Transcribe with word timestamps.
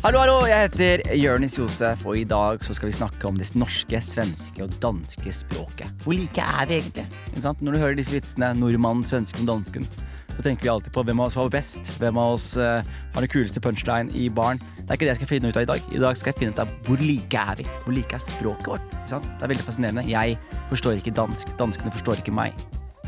Hallo, 0.00 0.16
hallo, 0.16 0.46
jeg 0.48 0.64
heter 0.64 1.02
Jonis 1.12 1.58
Josef, 1.58 2.06
og 2.08 2.14
i 2.16 2.22
dag 2.24 2.62
så 2.64 2.72
skal 2.72 2.88
vi 2.88 2.94
snakke 2.96 3.26
om 3.28 3.36
det 3.36 3.50
norske, 3.52 3.98
svenske 4.00 4.62
og 4.64 4.72
danske 4.80 5.28
språket. 5.28 5.90
Hvor 6.00 6.16
like 6.16 6.40
er 6.40 6.70
vi 6.70 6.78
egentlig? 6.78 7.04
Når 7.36 7.74
du 7.74 7.78
hører 7.82 7.98
disse 7.98 8.14
vitsene, 8.14 8.48
nordmannen, 8.56 9.04
svensken 9.04 9.44
og 9.44 9.50
dansken, 9.58 9.84
så 10.30 10.40
tenker 10.40 10.64
vi 10.64 10.72
alltid 10.72 10.96
på 10.96 11.04
hvem 11.04 11.20
av 11.20 11.28
oss 11.28 11.36
var 11.36 11.52
best, 11.52 11.92
hvem 12.00 12.16
av 12.16 12.38
oss 12.38 12.48
eh, 12.56 12.80
har 13.12 13.28
den 13.28 13.34
kuleste 13.36 13.60
punchline 13.60 14.08
i 14.16 14.30
baren. 14.32 14.64
Det 14.78 14.88
er 14.88 14.96
ikke 14.96 15.04
det 15.04 15.12
jeg 15.12 15.20
skal 15.20 15.32
finne 15.34 15.52
ut 15.52 15.60
av 15.60 15.68
i 15.68 15.72
dag. 15.74 15.92
I 15.92 16.04
dag 16.06 16.16
skal 16.16 16.32
jeg 16.32 16.40
finne 16.46 16.56
ut 16.56 16.64
av 16.64 16.76
hvor 16.88 17.04
like 17.04 17.46
er 17.52 17.60
vi? 17.60 17.68
Hvor 17.84 18.00
like 18.00 18.16
er 18.16 18.24
språket 18.24 18.72
vårt? 18.72 19.00
Det 19.04 19.20
er 19.20 19.52
veldig 19.52 19.68
fascinerende. 19.68 20.08
Jeg 20.08 20.40
forstår 20.72 20.96
ikke 20.96 21.12
dansk, 21.12 21.58
danskene 21.60 21.92
forstår 21.92 22.24
ikke 22.24 22.40
meg. 22.40 22.56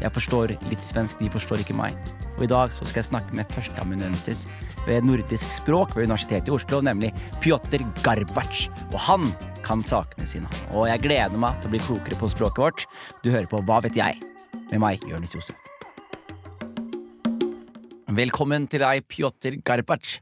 Jeg 0.01 0.11
forstår 0.17 0.55
litt 0.71 0.83
svensk, 0.83 1.21
de 1.23 1.29
forstår 1.31 1.61
ikke 1.63 1.77
meg. 1.79 1.95
Og 2.39 2.45
i 2.47 2.51
dag 2.51 2.73
så 2.75 2.87
skal 2.89 3.03
jeg 3.03 3.09
snakke 3.11 3.37
med 3.37 3.51
førsteamanuensis 3.53 4.47
ved 4.87 5.05
nordisk 5.07 5.51
språk 5.53 5.93
ved 5.95 6.09
Universitetet 6.09 6.49
i 6.51 6.55
Oslo, 6.57 6.81
nemlig 6.83 7.13
Pjotr 7.45 7.85
Garbac. 8.03 8.65
Og 8.91 8.99
han 9.07 9.29
kan 9.63 9.85
sakene 9.87 10.27
sine. 10.27 10.49
Og 10.75 10.89
jeg 10.91 11.05
gleder 11.05 11.39
meg 11.39 11.61
til 11.63 11.71
å 11.71 11.75
bli 11.77 11.83
klokere 11.85 12.19
på 12.19 12.31
språket 12.33 12.63
vårt. 12.65 12.87
Du 13.23 13.31
hører 13.31 13.47
på 13.51 13.63
Hva 13.69 13.83
vet 13.85 13.99
jeg? 13.99 14.19
med 14.73 14.81
meg, 14.81 15.03
Jonis 15.09 15.35
Josef. 15.37 15.57
Velkommen 18.13 18.67
til 18.73 18.83
deg, 18.83 19.05
Pjotr 19.09 19.59
Garbac. 19.65 20.19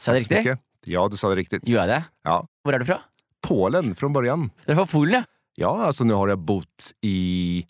Sa 0.00 0.14
jeg 0.16 0.26
det 0.28 0.38
riktig? 0.38 0.54
Ja, 0.92 1.04
du 1.08 1.16
sa 1.20 1.30
det 1.32 1.38
riktigt. 1.42 1.64
Gjorde 1.68 1.84
jeg 1.88 1.92
det? 1.92 2.00
Ja. 2.28 2.38
Hvor 2.64 2.76
er 2.76 2.82
du 2.82 2.88
fra? 2.88 2.98
Polen 3.44 3.94
från 3.98 4.12
början. 4.14 4.48
Du 4.66 4.72
er 4.72 4.78
fra 4.80 4.86
Polen, 4.86 5.18
ja? 5.20 5.24
Ja, 5.56 5.72
alltså 5.84 6.04
nu 6.04 6.14
har 6.14 6.28
jag 6.28 6.38
bott 6.38 6.92
i 7.04 7.66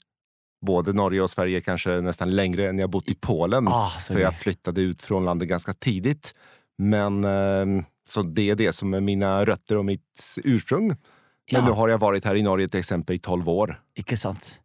både 0.63 0.93
Norge 0.93 1.21
och 1.23 1.31
Sverige 1.31 1.61
kanske 1.61 2.01
nästan 2.01 2.31
längre 2.31 2.69
än 2.69 2.79
jag 2.79 2.91
bott 2.91 3.09
i 3.09 3.15
Polen. 3.15 3.69
Ah, 3.69 3.91
för 3.91 4.19
jag 4.21 4.39
flyttade 4.41 4.81
ut 4.81 5.03
från 5.03 5.25
landet 5.25 5.49
ganska 5.49 5.75
tidigt. 5.75 6.35
Men 6.79 7.25
eh, 7.25 7.85
så 8.09 8.23
det 8.23 8.51
är 8.51 8.55
det 8.55 8.73
som 8.73 8.95
är 8.95 9.01
mina 9.01 9.45
rötter 9.45 9.77
och 9.77 9.85
mitt 9.85 10.37
ursprung. 10.45 10.89
Men 10.89 10.97
Ja. 11.47 11.65
nu 11.65 11.71
har 11.71 11.89
jag 11.89 11.99
varit 11.99 12.25
här 12.25 12.37
i 12.37 12.43
Norge 12.43 12.69
till 12.69 12.81
exempel 12.81 13.17
i 13.17 13.19
12 13.19 13.49
år. 13.49 13.81
Ikke 13.99 14.17
sant? 14.17 14.61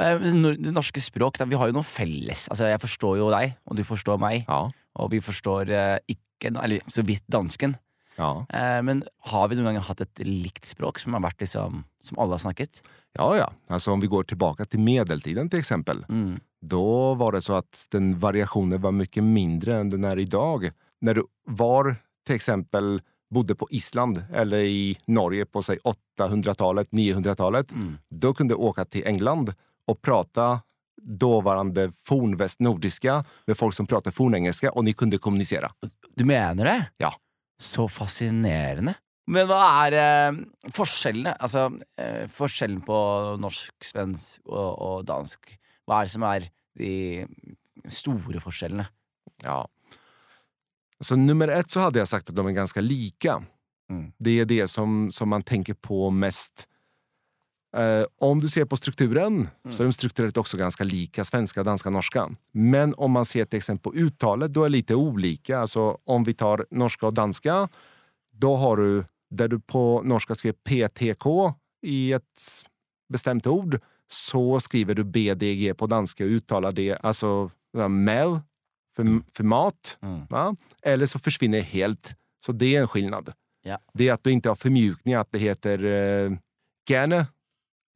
Eh, 0.00 0.20
nor- 0.20 0.56
Det 0.58 0.70
norske 0.72 1.00
språk, 1.00 1.38
da, 1.38 1.44
vi 1.44 1.54
har 1.56 1.68
jo 1.68 1.72
noe 1.72 1.82
felles. 1.84 2.48
Altså, 2.48 2.64
Jeg 2.68 2.80
forstår 2.80 3.18
jo 3.18 3.30
deg, 3.30 3.54
og 3.64 3.76
du 3.76 3.84
forstår 3.84 4.18
meg. 4.18 4.44
Ja. 4.48 4.70
Og 4.98 5.10
vi 5.10 5.20
forstår 5.20 5.70
eh, 5.70 5.98
ikke 6.08 6.50
Eller 6.62 6.80
så 6.86 7.02
vidt 7.02 7.24
dansken. 7.32 7.76
Ja, 8.16 8.46
Eh, 8.48 8.82
men 8.82 9.04
har 9.18 9.48
vi 9.48 9.56
noen 9.56 9.74
gang 9.74 9.82
hatt 9.84 10.00
et 10.00 10.18
likt 10.24 10.64
språk 10.66 10.98
som 10.98 11.14
har 11.14 11.20
vært 11.20 11.40
liksom 11.40 11.84
Som 12.02 12.18
alle 12.18 12.32
har 12.32 12.38
snakket? 12.38 12.82
ja. 13.18 13.36
ja. 13.36 13.52
Alltså 13.68 13.90
om 13.92 14.00
vi 14.00 14.06
går 14.06 14.24
tillbaka 14.24 14.64
till 14.64 14.80
medeltiden 14.80 15.48
till 15.48 15.58
exempel. 15.58 16.04
Mm. 16.08 16.40
Då 16.60 17.14
var 17.14 17.32
det 17.32 17.42
så 17.42 17.52
att 17.52 17.86
den 17.90 18.18
variationen 18.18 18.80
var 18.80 18.92
mycket 18.92 19.24
mindre 19.24 19.76
än 19.76 19.88
den 19.90 20.04
är 20.04 20.18
idag. 20.18 20.70
När 21.00 21.14
du 21.14 21.24
var 21.44 21.96
till 22.26 22.34
exempel 22.34 23.02
bodde 23.30 23.54
på 23.54 23.68
Island 23.70 24.24
eller 24.34 24.58
i 24.58 24.98
Norge 25.06 25.46
på 25.46 25.62
säg 25.62 25.78
800-talet, 26.18 26.88
900-talet, 26.90 27.72
Mm. 27.72 27.98
då 28.10 28.34
kunde 28.34 28.54
du 28.54 28.58
åka 28.58 28.84
till 28.84 29.06
England 29.06 29.52
och 29.86 30.02
prata 30.02 30.60
dåvarande 31.02 31.92
fornvästnordiska 32.04 33.24
med 33.46 33.56
folk 33.58 33.74
som 33.74 33.86
pratade 33.86 34.14
fornengelska 34.16 34.70
och 34.70 34.84
ni 34.84 34.92
kunde 34.92 35.18
kommunicera. 35.18 35.70
Du 36.16 36.24
mener 36.24 36.64
det? 36.64 36.88
Ja. 36.96 37.12
Så 37.58 37.86
fascinerende. 37.88 38.94
Men 39.26 39.48
hva 39.50 39.60
er 39.86 39.96
eh, 39.98 40.40
forskjellene? 40.76 41.32
Altså, 41.42 41.66
eh, 41.98 42.26
forskjellen 42.30 42.82
på 42.86 42.98
norsk, 43.42 43.74
svensk 43.82 44.44
og, 44.46 44.68
og 44.76 45.06
dansk. 45.08 45.56
Hva 45.86 46.00
er 46.00 46.06
det 46.06 46.14
som 46.14 46.26
er 46.28 46.46
de 46.78 46.92
store 47.90 48.42
forskjellene? 48.42 48.86
Ja. 49.42 49.64
Så 51.00 51.16
nummer 51.16 51.48
ett 51.48 51.70
så 51.70 51.80
hade 51.80 51.98
jag 51.98 52.08
sagt 52.08 52.28
att 52.28 52.36
de 52.36 52.46
är 52.46 52.52
ganska 52.52 52.80
lika. 52.80 53.42
Mm. 53.90 54.12
Det 54.18 54.30
är 54.40 54.44
det 54.44 54.68
som, 54.68 55.12
som 55.12 55.28
man 55.28 55.42
tänker 55.42 55.74
på 55.74 56.10
mest. 56.10 56.68
Eh, 57.76 58.06
om 58.18 58.40
du 58.40 58.48
ser 58.48 58.64
på 58.64 58.76
strukturen 58.76 59.48
så 59.70 59.82
är 59.82 59.86
de 59.86 59.92
strukturellt 59.92 60.36
också 60.36 60.56
ganska 60.56 60.84
lika 60.84 61.24
svenska, 61.24 61.64
danska, 61.64 61.90
norska. 61.90 62.30
Men 62.52 62.94
om 62.96 63.10
man 63.10 63.24
ser 63.24 63.44
till 63.44 63.56
exempel 63.56 63.92
på 63.92 63.98
uttalet, 63.98 64.52
då 64.52 64.60
är 64.60 64.68
det 64.68 64.72
lite 64.72 64.94
olika. 64.94 65.58
Alltså 65.58 65.98
om 66.04 66.24
vi 66.24 66.34
tar 66.34 66.66
norska 66.70 67.06
och 67.06 67.14
danska, 67.14 67.68
då 68.32 68.56
har 68.56 68.76
du 68.76 69.04
där 69.30 69.48
du 69.48 69.60
på 69.60 70.02
norska 70.04 70.34
skriver 70.34 70.56
PTK 70.88 71.54
i 71.82 72.12
ett 72.12 72.42
bestämt 73.08 73.46
ord, 73.46 73.80
så 74.08 74.60
skriver 74.60 74.94
du 74.94 75.04
BDG 75.04 75.74
på 75.76 75.86
danska 75.86 76.24
och 76.24 76.30
uttalar 76.30 76.72
det, 76.72 76.96
alltså 77.02 77.50
mel 77.88 78.40
för, 78.96 79.20
för 79.36 79.44
mat. 79.44 79.98
Mm. 80.02 80.56
Eller 80.82 81.06
så 81.06 81.18
försvinner 81.18 81.58
det 81.58 81.64
helt. 81.64 82.14
Så 82.44 82.52
det 82.52 82.76
är 82.76 82.80
en 82.80 82.88
skillnad. 82.88 83.32
Ja. 83.62 83.78
Det 83.94 84.08
är 84.08 84.12
att 84.12 84.24
du 84.24 84.32
inte 84.32 84.48
har 84.48 84.56
förmjukning, 84.56 85.14
att 85.14 85.32
det 85.32 85.38
heter 85.38 85.84
eh, 85.84 86.30
gerne, 86.88 87.26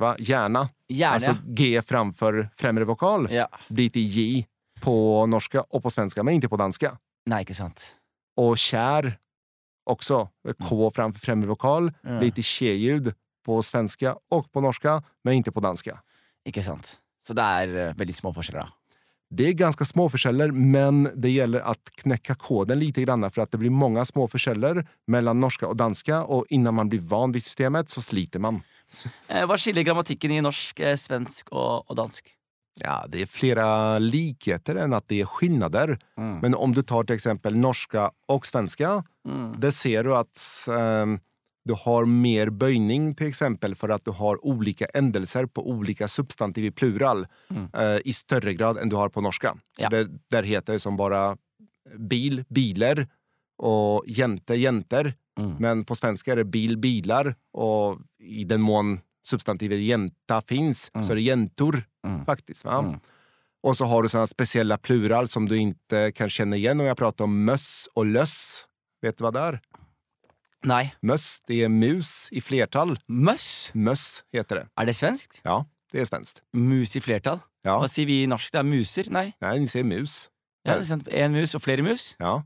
va? 0.01 0.17
gärna. 0.19 0.69
Gjerne. 0.89 1.15
Alltså 1.15 1.37
G 1.47 1.83
framför 1.83 2.51
främre 2.57 2.85
vokal 2.85 3.29
ja. 3.31 3.49
blir 3.69 3.91
till 3.91 4.07
J 4.07 4.47
på 4.81 5.27
norska 5.27 5.61
och 5.61 5.83
på 5.83 5.91
svenska, 5.91 6.23
men 6.23 6.35
inte 6.35 6.49
på 6.49 6.57
danska. 6.57 6.99
Nei, 7.27 7.43
ikke 7.43 7.55
sant. 7.55 7.97
Och 8.37 8.59
kär 8.59 9.19
också. 9.85 10.29
K 10.69 10.91
framför 10.95 11.21
främre 11.21 11.49
vokal 11.49 11.93
Ja. 12.03 12.19
blir 12.19 12.31
till 12.31 12.45
tje-ljud 12.45 13.15
på 13.45 13.63
svenska 13.63 14.17
och 14.31 14.53
på 14.53 14.61
norska, 14.61 15.03
men 15.25 15.35
inte 15.35 15.53
på 15.53 15.61
danska. 15.61 16.01
Ikke 16.45 16.63
sant. 16.63 17.01
Så 17.23 17.35
det 17.35 17.43
er 17.43 17.77
eh, 17.77 17.95
veldig 17.95 18.15
små 18.15 18.33
da. 18.33 18.69
Det 19.31 19.49
är 19.49 19.53
ganska 19.53 19.85
små 19.85 20.11
försäljare, 20.11 20.53
men 20.53 21.09
det 21.15 21.31
gäller 21.31 21.61
att 21.61 21.91
knäcka 21.95 22.35
koden 22.35 22.79
lite 22.79 23.03
grann 23.03 23.31
för 23.31 23.43
att 23.43 23.51
det 23.53 23.59
blir 23.59 23.71
många 23.71 24.05
små 24.05 24.29
försäljare 24.29 24.87
mellan 25.07 25.41
norska 25.41 25.67
och 25.67 25.77
danska 25.77 26.25
och 26.25 26.47
innan 26.49 26.75
man 26.75 26.89
blir 26.89 27.01
van 27.01 27.33
vid 27.33 27.43
systemet 27.43 27.91
så 27.91 28.03
sliter 28.03 28.39
man. 28.39 28.63
Eh, 29.29 29.47
hva 29.47 29.57
skiller 29.59 29.83
grammatikken 29.83 30.31
i 30.31 30.41
norsk, 30.41 30.81
eh, 30.81 30.97
svensk 30.97 31.49
og, 31.53 31.85
og 31.91 31.97
dansk? 31.97 32.37
Ja, 32.81 33.05
det 33.09 33.23
är 33.23 33.27
flera 33.27 33.99
likheter 33.99 34.75
än 34.77 34.93
att 34.93 35.09
det 35.09 35.21
är 35.21 35.25
skillnader. 35.25 35.99
Mm. 36.19 36.39
Men 36.39 36.55
om 36.55 36.75
du 36.75 36.83
tar 36.83 37.05
till 37.05 37.15
exempel 37.15 37.57
norska 37.57 38.11
och 38.29 38.47
svenska, 38.47 39.05
Mm. 39.29 39.61
där 39.61 39.71
ser 39.71 40.05
du 40.05 40.17
att 40.17 40.67
ehm, 40.79 41.19
du 41.65 41.75
har 41.75 42.05
mer 42.05 42.51
böjning 42.51 43.15
till 43.15 43.27
exempel 43.27 43.75
för 43.75 43.89
att 43.89 44.05
du 44.05 44.11
har 44.11 44.45
olika 44.47 44.87
ändelser 44.95 45.47
på 45.47 45.69
olika 45.69 46.09
substantiv 46.09 46.65
i 46.65 46.71
plural 46.71 47.27
Mm. 47.51 47.69
eh, 47.75 47.99
i 48.05 48.13
större 48.13 48.55
grad 48.55 48.79
än 48.79 48.89
du 48.89 48.97
har 48.97 49.09
på 49.09 49.21
norska. 49.21 49.57
Ja. 49.77 49.89
Det, 49.89 50.09
där 50.31 50.43
heter 50.43 50.73
det 50.73 50.79
som 50.81 50.97
bara 50.97 51.37
bil, 51.99 52.45
bilar 52.49 53.09
och 53.59 54.05
jente, 54.07 54.55
jenter. 54.55 55.15
Mm. 55.39 55.57
Men 55.59 55.85
på 55.85 55.97
svenska 55.97 56.33
är 56.33 56.37
det 56.37 56.45
bil, 56.45 56.77
bilar 56.79 57.35
och 57.53 57.99
i 58.19 58.45
den 58.45 58.61
mån 58.61 59.01
substantivet 59.27 59.79
jänta 59.81 60.43
finns 60.43 60.91
Mm. 60.95 61.07
så 61.07 61.13
är 61.13 61.17
det 61.17 61.23
jäntor 61.23 61.83
Mm. 62.07 62.25
faktiskt. 62.27 62.65
Mm. 62.65 63.01
Och 63.63 63.77
så 63.77 63.85
har 63.85 64.03
du 64.03 64.09
såna 64.09 64.27
speciella 64.27 64.79
plural 64.79 65.29
som 65.29 65.49
du 65.49 65.57
inte 65.57 66.13
kan 66.13 66.31
känna 66.31 66.57
igen 66.57 66.81
om 66.81 66.87
jag 66.87 66.97
pratar 66.97 67.25
om 67.25 67.45
möss 67.45 67.89
och 67.95 68.07
löss. 68.07 68.67
Vet 69.03 69.19
du 69.19 69.25
vad 69.25 69.35
det 69.35 69.41
är? 69.41 69.61
Nei. 70.65 70.95
Möss, 71.03 71.41
det 71.47 71.63
är 71.63 71.69
mus 71.69 72.29
i 72.33 72.41
flertal. 72.41 72.99
Møss? 73.09 73.71
Möss 73.75 74.25
heter 74.33 74.57
det. 74.57 74.67
Er 74.81 74.87
det 74.87 74.95
svenskt? 74.95 75.41
Ja, 75.45 75.67
det 75.93 76.01
är 76.01 76.05
svenskt. 76.05 76.43
Mus 76.53 76.97
i 76.97 77.01
flertall? 77.01 77.39
Ja, 77.63 77.79
Hva 77.81 77.89
sier 77.89 78.07
vi 78.07 78.23
i 78.23 78.27
norsk? 78.27 78.53
Det 78.53 78.59
er 78.59 78.63
muser? 78.65 79.05
Nei. 79.11 79.33
nej, 79.41 79.61
ni 79.61 79.69
säger 79.69 79.85
mus. 79.85 80.29
Ja, 80.65 80.75
det 80.75 80.81
er 80.81 80.85
sant. 80.85 81.09
En 81.09 81.33
mus 81.33 81.55
og 81.55 81.63
flere 81.63 81.83
mus? 81.83 82.15
Ja, 82.19 82.43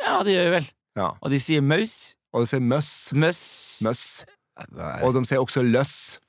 Ja, 0.00 0.22
det 0.24 0.32
gjør 0.32 0.44
vi 0.44 0.50
vel. 0.56 0.70
ja. 0.96 1.10
Og 1.20 1.30
de 1.30 1.40
sier 1.40 1.60
maus. 1.60 2.14
Och 2.32 2.40
de 2.40 2.46
säger 2.46 2.60
möss, 2.60 3.12
Møss. 3.12 3.78
möss. 3.82 4.24
Nei, 4.68 5.02
Och 5.02 5.14
de 5.14 5.24
säger 5.26 5.40
också 5.42 5.62
löss. 5.62 6.20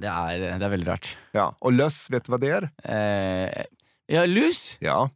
Det 0.00 0.06
er, 0.08 0.38
det 0.58 0.64
er 0.64 0.70
veldig 0.70 0.88
rart. 0.88 1.16
Ja, 1.32 1.54
och 1.60 1.72
löss, 1.72 2.10
vet 2.10 2.24
du 2.24 2.30
vad 2.32 2.40
det 2.40 2.48
är? 2.50 2.70
Eh, 2.84 3.64
ja, 4.06 4.26
lus. 4.26 4.76
Ja, 4.80 5.10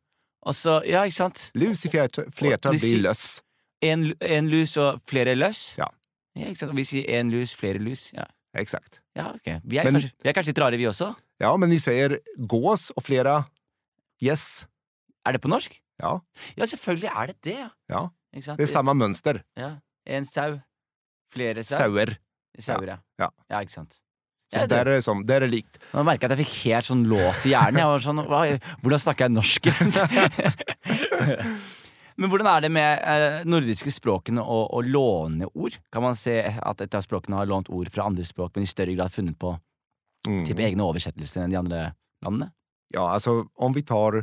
Altså, 0.46 0.82
ja, 0.84 1.04
ikke 1.08 1.16
sant? 1.16 1.50
lus 1.54 1.86
i 1.86 1.88
flertal, 1.88 2.74
blir 2.76 2.98
löss. 3.00 3.42
En, 3.80 4.12
en 4.20 4.48
lus 4.52 4.76
og 4.76 5.00
flere 5.08 5.32
løs? 5.34 5.74
Ja. 5.78 5.88
ja 6.36 6.50
ikke 6.50 6.60
sant? 6.60 6.70
Og 6.74 6.76
vi 6.76 6.84
sier 6.84 7.08
en 7.20 7.30
lus, 7.32 7.54
flere 7.56 7.78
lus. 7.80 8.10
Ja, 8.12 8.26
Exakt. 8.54 9.00
ja 9.16 9.30
ok. 9.32 9.48
Vi 9.64 9.78
er, 9.78 9.84
Men- 9.88 9.94
kanskje, 9.94 10.12
vi 10.22 10.28
er 10.28 10.36
kanskje 10.36 10.52
litt 10.52 10.58
rare, 10.60 10.76
vi 10.76 10.84
også? 10.90 11.14
Ja, 11.40 11.56
men 11.56 11.68
ni 11.72 11.80
säger 11.80 12.18
gås 12.36 12.90
och 12.90 13.04
flera 13.04 13.44
yes. 14.20 14.66
Er 15.26 15.32
det 15.32 15.40
på 15.40 15.48
norsk? 15.48 15.80
Ja, 16.02 16.20
Ja, 16.56 16.66
selvfølgelig 16.66 17.08
er 17.08 17.26
det 17.26 17.36
det, 17.42 17.56
ja. 17.58 17.70
ja. 17.88 18.10
Det 18.56 18.62
är 18.62 18.66
samma 18.66 18.92
mönster. 18.94 19.42
Ja. 19.56 19.78
En 20.06 20.24
sau. 20.24 20.60
Flere 21.34 21.64
sau. 21.64 21.78
Sauer. 21.78 22.16
Sauer, 22.58 22.86
ja. 22.94 22.98
Ja. 23.18 23.30
ja, 23.50 23.60
ikke 23.64 23.72
sant. 23.72 24.00
Så 24.52 24.58
Ja, 24.60 24.66
det, 24.66 24.76
är 24.78 24.84
det 24.84 25.02
som, 25.02 25.26
där 25.26 25.36
är 25.36 25.40
det 25.40 25.46
likt. 25.46 25.78
merker 25.92 26.28
jeg 26.28 26.32
at 26.32 26.38
jeg 26.38 26.46
fikk 26.46 26.64
helt 26.64 26.84
sånn 26.86 27.04
lås 27.08 27.46
i 27.46 27.50
hjernen. 27.50 27.78
Jeg 27.80 27.86
var 27.90 27.98
sånn, 28.04 28.20
hva, 28.28 28.42
hvordan 28.84 28.98
snakker 29.02 29.24
jeg 29.24 29.32
norsk? 29.34 29.66
Men 32.16 32.30
hvordan 32.30 32.46
er 32.46 32.60
det 32.62 32.68
med 32.70 33.00
eh, 33.02 33.40
nordiske 33.50 33.90
språkene 33.90 34.38
og, 34.44 34.68
og 34.76 34.86
låne 34.86 35.48
ord? 35.50 35.74
Kan 35.90 36.02
man 36.04 36.14
se 36.14 36.36
at 36.46 36.80
et 36.84 36.94
av 36.94 37.02
språkene 37.02 37.34
har 37.40 37.46
lånt 37.50 37.66
ord 37.74 37.90
fra 37.90 38.04
andre 38.06 38.22
språk, 38.28 38.52
men 38.54 38.62
i 38.62 38.70
større 38.70 38.94
grad 38.94 39.10
funnet 39.14 39.38
på 39.38 39.56
Mm. 40.24 40.40
egne 40.56 40.80
oversettelser 40.80 41.42
enn 41.44 41.50
de 41.52 41.56
andre 41.58 41.78
landene? 42.24 42.46
Ja, 42.94 43.02
alltså 43.12 43.44
om 43.60 43.74
vi 43.76 43.82
tar 43.84 44.22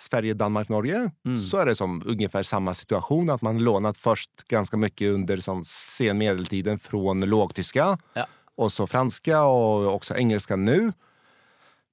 Sverige, 0.00 0.34
Danmark, 0.34 0.68
Norge 0.68 1.10
så 1.50 1.56
är 1.56 1.66
det 1.66 1.74
som 1.76 2.02
ungefär 2.06 2.42
samma 2.42 2.74
situation. 2.74 3.30
Att 3.30 3.42
man 3.42 3.58
lånat 3.58 3.96
först 3.98 4.30
ganska 4.48 4.76
mycket 4.76 5.10
under 5.14 5.36
som 5.36 5.64
sen 5.64 6.18
medeltiden 6.18 6.78
från 6.78 7.20
lågtyska 7.20 7.98
Ja. 8.14 8.26
och 8.56 8.72
så 8.72 8.86
franska 8.86 9.42
och 9.42 9.94
också 9.94 10.14
engelska 10.14 10.56
nu. 10.56 10.92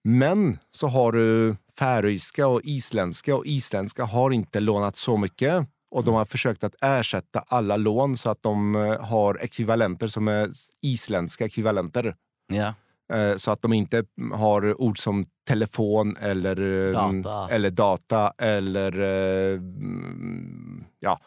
Men 0.04 0.58
så 0.72 0.88
har 0.88 1.12
du 1.12 1.56
färöiska 1.80 2.48
och 2.48 2.62
isländska 2.64 3.36
och 3.36 3.46
isländska 3.46 4.06
har 4.06 4.32
inte 4.32 4.60
lånat 4.60 4.98
så 4.98 5.18
mycket. 5.18 5.68
Och 5.92 6.04
de 6.04 6.14
har 6.14 6.26
försökt 6.26 6.64
att 6.64 6.76
ersätta 6.82 7.44
alla 7.48 7.78
lån 7.78 8.18
så 8.18 8.30
att 8.30 8.44
de 8.44 8.76
eh, 8.76 9.06
har 9.06 9.44
ekvivalenter 9.44 10.08
som 10.08 10.28
är 10.28 10.50
isländska 10.82 11.46
ekvivalenter. 11.46 12.16
Ja. 12.48 12.74
Eh, 13.14 13.36
Så 13.38 13.52
att 13.52 13.62
de 13.62 13.74
inte 13.74 14.04
har 14.34 14.82
ord 14.82 15.00
som 15.00 15.26
telefon 15.48 16.16
eller 16.20 16.88
eh, 16.88 16.92
Data. 16.94 17.48
eller, 17.56 17.70
data 17.72 18.34
eller 18.38 19.00
eh, 19.02 19.54
mm, 19.54 20.84
ja, 21.00 21.20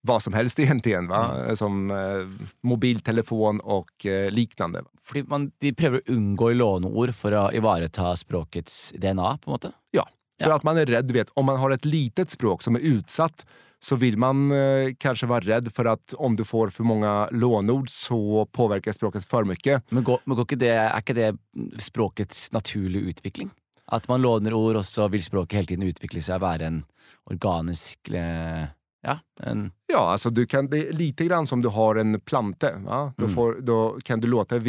vad 0.00 0.22
som 0.22 0.32
helst 0.32 0.58
egentligen. 0.58 1.08
Va? 1.08 1.56
Som 1.56 1.90
eh, 1.90 2.46
mobiltelefon 2.62 3.60
och 3.60 4.06
eh, 4.06 4.30
liknande. 4.30 4.82
Fordi 5.04 5.22
man, 5.22 5.50
de 5.58 5.72
prøver 5.72 5.98
å 5.98 6.12
unngå 6.12 6.52
låneord 6.52 7.14
for 7.14 7.32
å 7.34 7.52
ivareta 7.52 8.16
språkets 8.16 8.92
DNA, 8.96 9.38
på 9.38 9.50
en 9.50 9.52
måte? 9.52 9.72
Ja, 9.90 10.04
för 10.42 10.48
Ja. 10.48 10.54
att 10.56 10.62
man 10.62 10.76
är 10.78 10.86
rädd. 10.86 11.04
du 11.04 11.14
Vet, 11.14 11.28
om 11.34 11.44
man 11.46 11.56
har 11.58 11.70
ett 11.70 11.84
litet 11.84 12.30
språk 12.30 12.62
som 12.62 12.74
är 12.76 12.80
utsatt 12.80 13.46
så 13.80 13.96
vill 13.96 14.16
man 14.18 14.50
eh, 14.52 14.94
kanske 14.98 15.26
vara 15.26 15.40
rädd 15.40 15.72
för 15.74 15.84
att 15.84 16.12
om 16.12 16.36
du 16.36 16.44
får 16.44 16.68
för 16.68 16.84
många 16.84 17.28
lånord 17.30 17.90
så 17.90 18.46
påverkar 18.46 18.92
språket 18.92 19.24
för 19.24 19.44
mycket. 19.44 19.90
Men, 19.90 20.04
går, 20.04 20.20
men 20.24 20.36
går 20.36 20.44
ikke 20.44 20.56
det, 20.58 20.70
er 20.70 20.98
ikke 20.98 21.14
det 21.14 21.82
språkets 21.82 22.52
naturlige 22.52 23.10
utvikling? 23.10 23.50
At 23.92 24.06
man 24.08 24.22
låner 24.22 24.54
ord, 24.54 24.76
og 24.76 24.84
så 24.86 25.08
vil 25.10 25.22
språket 25.24 25.56
hele 25.58 25.66
tiden 25.66 25.88
utvikle 25.90 26.22
seg 26.22 26.38
og 26.38 26.44
være 26.46 26.66
en 26.70 26.84
organisk 27.30 28.08
eh, 28.14 28.66
Ja, 29.02 29.18
en 29.42 29.72
Ja, 29.92 29.98
alltså 30.12 30.30
du 30.30 30.46
kan, 30.46 30.66
det 30.70 30.88
är 30.88 30.92
lite 30.92 31.24
grann 31.24 31.46
som 31.46 31.62
du 31.62 31.68
har 31.68 31.96
en 31.96 32.20
plante. 32.20 32.74
Va? 32.86 33.12
Då, 33.16 33.28
får, 33.28 33.56
då 33.60 33.98
kan 34.04 34.20
du 34.20 34.28
låta 34.28 34.56
eh, 34.56 34.62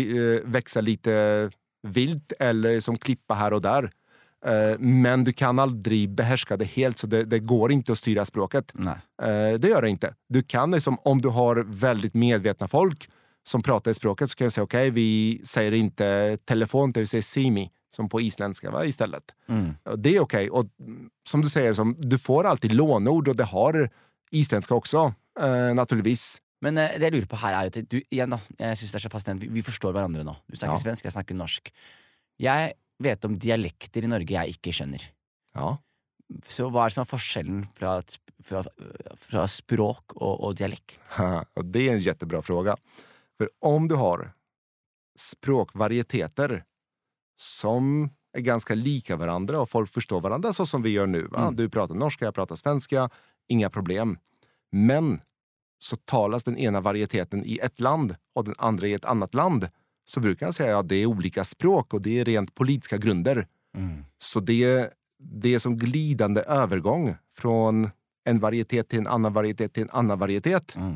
växa 0.45 0.81
lite 0.81 1.51
vilt 1.87 2.33
eller 2.39 2.79
som 2.79 2.97
klippa 2.97 3.33
här 3.33 3.53
och 3.53 3.61
där. 3.61 3.91
Eh, 4.45 4.77
Men 4.79 5.23
du 5.23 5.33
kan 5.33 5.59
aldrig 5.59 6.09
behärska 6.09 6.57
det 6.57 6.65
helt, 6.65 6.97
så 6.97 7.07
det, 7.07 7.23
det 7.23 7.39
går 7.39 7.71
inte 7.71 7.91
att 7.91 7.97
styra 7.97 8.25
språket. 8.25 8.71
Nei. 8.73 8.95
Eh, 9.21 9.59
Det 9.59 9.67
gör 9.69 9.81
det 9.81 9.89
inte. 9.89 10.13
Du 10.29 10.43
kan 10.43 10.71
liksom, 10.71 10.97
om 11.03 11.21
du 11.21 11.29
har 11.29 11.63
väldigt 11.67 12.13
medvetna 12.13 12.67
folk 12.67 13.09
som 13.45 13.61
pratar 13.61 13.91
i 13.91 13.93
språket 13.93 14.29
så 14.29 14.35
kan 14.35 14.45
jag 14.45 14.53
säga 14.53 14.63
okej, 14.63 14.89
vi 14.89 15.41
säger 15.45 15.71
inte 15.71 16.37
telefon, 16.45 16.91
det 16.91 16.99
vill 16.99 17.07
säga 17.07 17.21
simi, 17.21 17.71
som 17.95 18.09
på 18.09 18.21
isländska 18.21 18.71
va, 18.71 18.85
istället. 18.85 19.23
Mm. 19.49 19.75
Och 19.83 19.99
Det 19.99 20.15
är 20.15 20.19
okej. 20.19 20.49
Och 20.49 20.65
mm, 20.79 21.09
som 21.29 21.41
du 21.41 21.49
säger, 21.49 21.73
som, 21.73 21.95
du 21.99 22.17
får 22.17 22.43
alltid 22.43 22.71
lånord 22.73 23.27
och 23.27 23.35
det 23.35 23.43
har 23.43 23.89
isländska 24.31 24.75
också, 24.75 25.13
eh, 25.39 25.73
naturligtvis. 25.73 26.39
Men 26.61 26.75
det 26.75 26.99
jeg 27.01 27.11
lurer 27.11 27.27
på 27.27 27.35
her 27.35 27.53
er 27.53 27.63
jo 27.67 27.71
at 27.81 27.89
du, 27.91 27.97
igjen 28.09 28.29
da, 28.31 28.37
jeg 28.59 28.77
synes 28.77 28.91
det 28.91 28.99
er 28.99 29.03
så 29.03 29.09
fascinerende, 29.11 29.43
vi, 29.47 29.49
vi 29.59 29.61
forstår 29.67 29.91
hverandre 29.91 30.23
nå. 30.23 30.35
Du 30.47 30.55
snakker 30.55 30.75
Ja. 30.77 30.79
svensk, 30.83 31.03
jeg 31.05 31.11
snakker 31.11 31.35
norsk. 31.35 31.71
Jeg 32.39 32.73
vet 33.03 33.25
om 33.25 33.37
dialekter 33.39 34.05
i 34.05 34.11
Norge 34.11 34.35
jeg 34.35 34.55
ikke 34.57 34.73
skjønner. 34.75 35.03
Ja. 35.55 35.75
Så 36.49 36.69
hva 36.71 36.85
er 36.85 36.91
det 36.91 36.95
som 36.95 37.03
er 37.03 37.11
forskjellen 37.11 37.65
fra, 37.77 37.97
fra, 38.43 38.63
fra 39.21 39.47
språk 39.47 40.15
och, 40.15 40.43
och 40.43 40.55
dialekt? 40.55 40.99
Och 41.55 41.65
det 41.65 41.89
är 41.89 41.93
en 41.93 41.99
jättebra 41.99 42.41
fråga. 42.41 42.77
För 43.37 43.49
om 43.59 43.87
du 43.87 43.95
har 43.95 44.33
språkvarieteter 45.19 46.63
som 47.35 48.09
är 48.33 48.41
ganska 48.41 48.75
lika 48.75 49.15
varandra 49.15 49.61
och 49.61 49.69
folk 49.69 49.89
förstår 49.89 50.21
varandra 50.21 50.53
så 50.53 50.65
som 50.65 50.81
vi 50.81 50.89
gör 50.89 51.07
nu. 51.07 51.29
Mm. 51.37 51.55
Du 51.55 51.69
pratar 51.69 51.95
norska, 51.95 52.25
jag 52.25 52.35
pratar 52.35 52.55
svenska, 52.55 53.09
inga 53.47 53.69
problem. 53.69 54.17
Men 54.71 55.21
så 55.79 55.95
talas 55.95 56.43
den 56.43 56.57
ena 56.57 56.81
varieteten 56.81 57.45
i 57.45 57.59
ett 57.63 57.79
land 57.79 58.15
och 58.35 58.45
den 58.45 58.55
andra 58.57 58.87
i 58.87 58.93
ett 58.93 59.05
annat 59.05 59.33
land 59.33 59.67
så 60.05 60.19
brukar 60.19 60.45
jag 60.45 60.55
säga 60.55 60.79
att 60.79 60.89
det 60.89 60.95
är 60.95 61.05
olika 61.05 61.43
språk 61.43 61.93
och 61.93 62.01
det 62.01 62.19
är 62.19 62.25
rent 62.25 62.55
politiska 62.55 62.97
grunder. 62.97 63.47
Mm. 63.77 64.05
Så 64.17 64.39
det, 64.39 64.89
det 65.19 65.53
är 65.53 65.59
som 65.59 65.77
glidande 65.77 66.41
övergång 66.41 67.15
från 67.35 67.89
en 68.25 68.39
varietet 68.39 68.89
till 68.89 68.99
en 68.99 69.07
annan 69.07 69.33
varietet 69.33 69.73
till 69.73 69.83
en 69.83 69.89
annan 69.89 70.19
varietet. 70.19 70.75
Mm. 70.75 70.95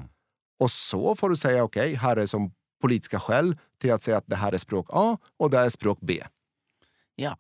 Och 0.60 0.72
så 0.72 1.16
får 1.16 1.30
du 1.30 1.36
säga 1.36 1.64
okej, 1.64 1.96
här 1.96 2.18
är 2.18 2.26
som 2.26 2.52
politiska 2.82 3.20
skäl 3.20 3.58
till 3.82 3.94
att 3.94 4.04
säga 4.04 4.18
att 4.18 4.28
det 4.28 4.36
här 4.36 4.52
är 4.52 4.58
språk 4.58 4.88
A 4.90 5.18
och 5.38 5.50
det 5.50 5.58
här 5.58 5.66
är 5.66 5.70
språk 5.70 5.98
B. 6.02 6.24
Ja, 7.16 7.38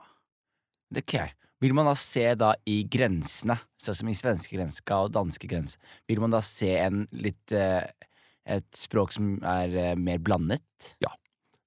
det 0.89 1.01
kan 1.01 1.19
jeg. 1.19 1.33
Vil 1.59 1.73
man 1.73 1.87
da 1.89 1.95
se 1.97 2.35
da 2.37 2.51
i 2.69 2.83
grensene, 2.85 3.55
sånn 3.81 3.95
som 3.97 4.09
i 4.11 4.17
svenske 4.17 4.53
grenska 4.53 4.99
og 5.01 5.13
danske 5.15 5.49
grens, 5.49 5.79
vil 6.09 6.21
man 6.21 6.35
da 6.35 6.41
se 6.45 6.69
en 6.77 7.07
litt 7.09 7.53
eh, 7.55 7.81
et 8.47 8.77
språk 8.77 9.15
som 9.15 9.39
er 9.41 9.73
eh, 9.73 9.95
mer 9.97 10.21
blandet? 10.21 10.93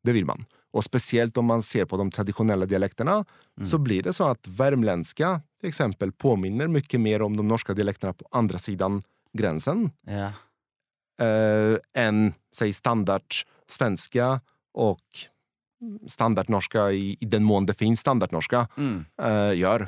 Det 0.03 0.13
vill 0.13 0.25
man. 0.25 0.45
Och 0.73 0.85
speciellt 0.85 1.37
om 1.37 1.45
man 1.47 1.63
ser 1.63 1.85
på 1.85 1.97
de 1.97 2.11
traditionella 2.11 2.67
dialekterna 2.67 3.25
så 3.65 3.79
blir 3.79 4.03
det 4.03 4.13
så 4.13 4.25
att 4.25 4.47
värmländska 4.49 5.41
till 5.61 5.69
exempel 5.69 6.13
påminner 6.13 6.67
mycket 6.69 7.01
mer 7.01 7.23
om 7.23 7.37
de 7.37 7.49
norska 7.49 7.75
dialekterna 7.75 8.13
på 8.13 8.29
andra 8.31 8.59
sidan 8.59 9.03
gränsen 9.33 9.91
Ja. 10.07 10.33
eh, 11.27 11.79
än 12.07 12.35
säg 12.57 12.73
standard 12.73 13.25
svenska 13.69 14.41
och 14.75 15.01
standardnorska 16.07 16.91
i, 16.93 17.17
i 17.21 17.25
den 17.25 17.45
mån 17.45 17.67
det 17.67 17.75
finns 17.75 18.01
standardnorska 18.01 18.69
Mm. 18.77 19.05
eh, 19.23 19.59
gör. 19.59 19.81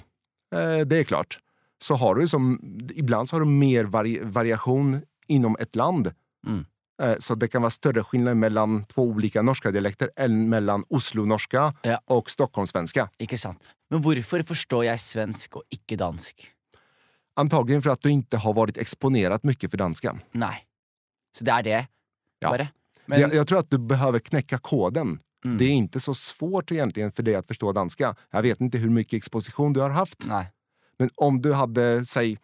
Eh, 0.54 0.86
det 0.86 0.96
är 0.96 1.04
klart. 1.04 1.38
Så 1.82 1.94
har 1.94 2.14
du 2.14 2.28
som, 2.28 2.60
ibland 2.94 3.28
så 3.28 3.36
har 3.36 3.40
du 3.40 3.46
mer 3.46 3.84
vari, 3.84 4.20
variation 4.22 5.00
inom 5.26 5.56
ett 5.60 5.76
land. 5.76 6.12
Mm. 6.46 6.64
Eh, 7.02 7.16
så 7.18 7.34
det 7.34 7.48
kan 7.48 7.62
vara 7.62 7.70
större 7.70 8.02
skillnad 8.04 8.36
mellan 8.36 8.84
två 8.84 9.02
olika 9.02 9.42
norska 9.42 9.70
dialekter 9.70 10.10
än 10.16 10.48
mellan 10.48 10.84
Oslo-norska 10.88 11.74
Ja. 11.82 12.00
och 12.06 12.30
Stockholmssvenska. 12.30 13.08
Ikke 13.18 13.38
sant? 13.38 13.58
Men 13.90 14.02
hvorfor 14.02 14.42
forstår 14.42 14.84
jeg 14.84 15.00
svensk 15.00 15.56
og 15.56 15.62
ikke 15.70 15.96
dansk? 15.96 16.48
Antagligen 17.36 17.82
för 17.82 17.90
att 17.90 18.00
du 18.02 18.10
inte 18.10 18.36
har 18.36 18.54
varit 18.54 18.76
exponerat 18.76 19.42
mycket 19.44 19.70
för 19.70 19.78
danska. 19.78 20.18
Nei. 20.32 20.54
Så 21.38 21.44
det 21.44 21.50
er 21.52 21.62
det, 21.62 21.86
Ja. 22.40 22.50
bare? 22.50 22.68
Men, 23.06 23.20
jag, 23.20 23.34
jag 23.34 23.46
tror 23.48 23.58
att 23.58 23.70
du 23.70 23.78
behöver 23.78 24.18
knäcka 24.18 24.58
koden. 24.58 25.18
Mm. 25.44 25.58
Det 25.58 25.64
är 25.64 25.70
inte 25.70 26.00
så 26.00 26.14
svårt 26.14 26.72
egentligen 26.72 27.12
för 27.12 27.22
dig 27.22 27.34
att 27.34 27.46
förstå 27.46 27.72
danska. 27.72 28.14
Jag 28.30 28.42
vet 28.42 28.60
inte 28.60 28.78
hur 28.78 28.90
mycket 28.90 29.16
exposition 29.16 29.72
du 29.72 29.80
har 29.80 29.90
haft. 29.90 30.26
Nei. 30.26 30.44
Men 30.98 31.10
om 31.14 31.42
du 31.42 31.52
hade, 31.52 32.04
säg, 32.04 32.38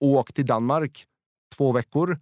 åkt 0.00 0.34
till 0.34 0.46
Danmark 0.46 1.06
två 1.56 1.72
veckor, 1.72 2.18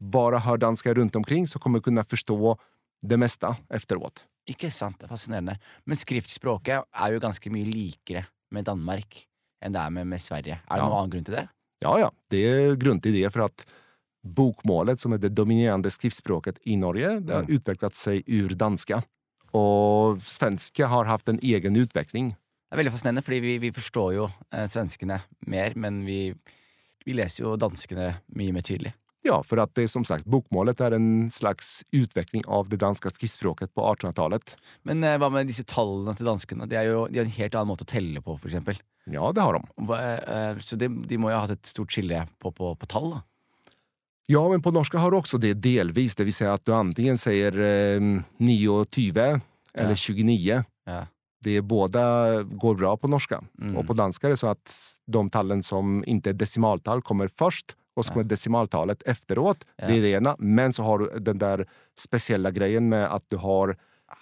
bara 0.00 0.38
hör 0.38 0.58
danska 0.58 0.94
runt 0.94 1.16
omkring 1.16 1.46
så 1.48 1.58
kommer 1.58 1.78
du 1.78 1.82
kunna 1.82 2.04
förstå 2.04 2.56
det 3.02 3.16
mesta 3.16 3.56
efteråt. 3.70 4.24
Ikke 4.46 4.70
sant, 4.70 4.98
det 5.00 5.06
er 5.06 5.08
fascinerende. 5.10 5.58
Men 5.84 5.96
skriftspråket 5.98 6.84
er 6.94 7.12
jo 7.12 7.20
ganske 7.20 7.50
mye 7.50 7.66
likere 7.66 8.26
med 8.54 8.64
Danmark 8.68 9.24
enn 9.64 9.72
det 9.74 9.80
er 9.80 9.90
med, 9.90 10.06
med 10.06 10.20
Sverige. 10.20 10.60
Er 10.68 10.76
det 10.76 10.82
Ja. 10.82 10.86
noen 10.88 10.98
annen 11.00 11.10
grunn 11.10 11.24
til 11.24 11.34
det? 11.34 11.48
Ja, 11.82 11.98
ja, 11.98 12.10
det 12.30 12.36
är 12.46 12.74
grund 12.76 13.02
till 13.02 13.12
det 13.12 13.30
för 13.32 13.40
att 13.40 13.66
bokmålet 14.22 15.00
som 15.00 15.12
är 15.12 15.18
det 15.18 15.28
dominerande 15.28 15.90
skriftspråket 15.90 16.58
i 16.62 16.76
Norge, 16.76 17.20
det 17.20 17.32
har 17.34 17.42
Mm. 17.42 17.54
utvecklat 17.54 17.94
sig 17.94 18.22
ur 18.26 18.48
danska. 18.48 19.02
Och 19.50 20.22
svenska 20.22 20.86
har 20.86 21.04
haft 21.04 21.28
en 21.28 21.38
egen 21.42 21.76
utveckling. 21.76 22.30
Det 22.70 22.74
er 22.74 22.76
veldig 22.76 22.92
fascinerende, 22.92 23.22
fordi 23.22 23.40
vi, 23.40 23.58
vi 23.58 23.72
forstår 23.72 24.14
jo 24.14 24.28
eh, 24.52 24.66
svenskene 24.66 25.20
mer, 25.46 25.72
men 25.76 26.04
vi, 26.04 26.34
vi 27.06 27.12
leser 27.12 27.44
jo 27.44 27.56
danskene 27.56 28.14
mye 28.34 28.52
mer 28.52 28.62
tydelig. 28.62 28.92
Ja, 29.26 29.42
för 29.42 29.56
att 29.56 29.74
det 29.74 29.82
är 29.82 29.86
som 29.86 30.04
sagt, 30.04 30.24
bokmålet 30.24 30.80
är 30.80 30.90
en 30.90 31.30
slags 31.30 31.84
utveckling 31.90 32.42
av 32.46 32.68
det 32.68 32.76
danska 32.76 33.10
skriftspråket 33.10 33.74
på 33.74 33.94
1800-talet. 33.94 34.56
Men 34.82 35.04
eh, 35.04 35.16
hva 35.18 35.30
med 35.34 35.48
disse 35.50 35.64
tallene 35.66 36.14
til 36.14 36.28
danskene? 36.28 36.68
De, 36.70 36.78
er 36.78 36.92
jo, 36.92 37.06
de 37.10 37.18
har 37.18 37.26
en 37.26 37.38
helt 37.38 37.56
annen 37.58 37.72
måte 37.72 37.86
å 37.86 37.90
telle 37.90 38.22
på, 38.22 38.36
for 38.38 38.50
eksempel. 38.50 38.78
Ja, 39.10 39.32
det 39.34 39.42
har 39.42 39.58
de. 39.58 39.88
Eh, 39.98 40.60
så 40.62 40.78
de, 40.78 40.90
de 41.10 41.18
må 41.18 41.32
jo 41.32 41.38
ha 41.38 41.42
hatt 41.42 41.56
et 41.56 41.72
stort 41.72 41.90
skille 41.90 42.22
på, 42.38 42.52
på, 42.54 42.74
på 42.78 42.90
tall, 42.90 43.16
da. 43.16 43.24
Ja, 44.30 44.48
men 44.48 44.62
på 44.62 44.70
norska 44.70 44.98
har 44.98 45.10
du 45.10 45.16
också 45.16 45.38
det 45.38 45.54
delvis, 45.54 46.14
det 46.14 46.24
vill 46.24 46.34
säga 46.34 46.52
att 46.52 46.64
du 46.64 46.74
antingen 46.74 47.18
säger 47.18 47.58
eh, 47.60 48.22
9 48.38 48.68
och 48.68 48.86
20 48.90 49.40
eller 49.74 49.90
Ja. 49.90 49.96
29. 49.96 50.64
Ja. 50.86 51.06
Det 51.40 51.56
är 51.56 51.62
båda 51.62 52.42
går 52.42 52.74
bra 52.74 52.96
på 52.96 53.08
norska. 53.08 53.44
Mm. 53.60 53.76
Och 53.76 53.86
på 53.86 53.92
danska 53.92 54.26
är 54.26 54.30
det 54.30 54.36
så 54.36 54.46
att 54.46 54.74
de 55.06 55.28
tallen 55.30 55.62
som 55.62 56.04
inte 56.06 56.30
är 56.30 56.34
decimaltal 56.34 57.02
kommer 57.02 57.28
först 57.28 57.76
och 57.96 58.06
så 58.06 58.12
kommer 58.12 58.24
decimaltalet 58.24 59.02
efteråt. 59.02 59.58
Ja. 59.76 59.86
Det 59.86 59.98
är 59.98 60.02
det 60.02 60.08
ena. 60.08 60.36
Men 60.38 60.72
så 60.72 60.82
har 60.82 60.98
du 60.98 61.18
den 61.18 61.38
där 61.38 61.66
speciella 61.98 62.50
grejen 62.50 62.88
med 62.88 63.06
att 63.14 63.24
du 63.28 63.36
har 63.36 63.76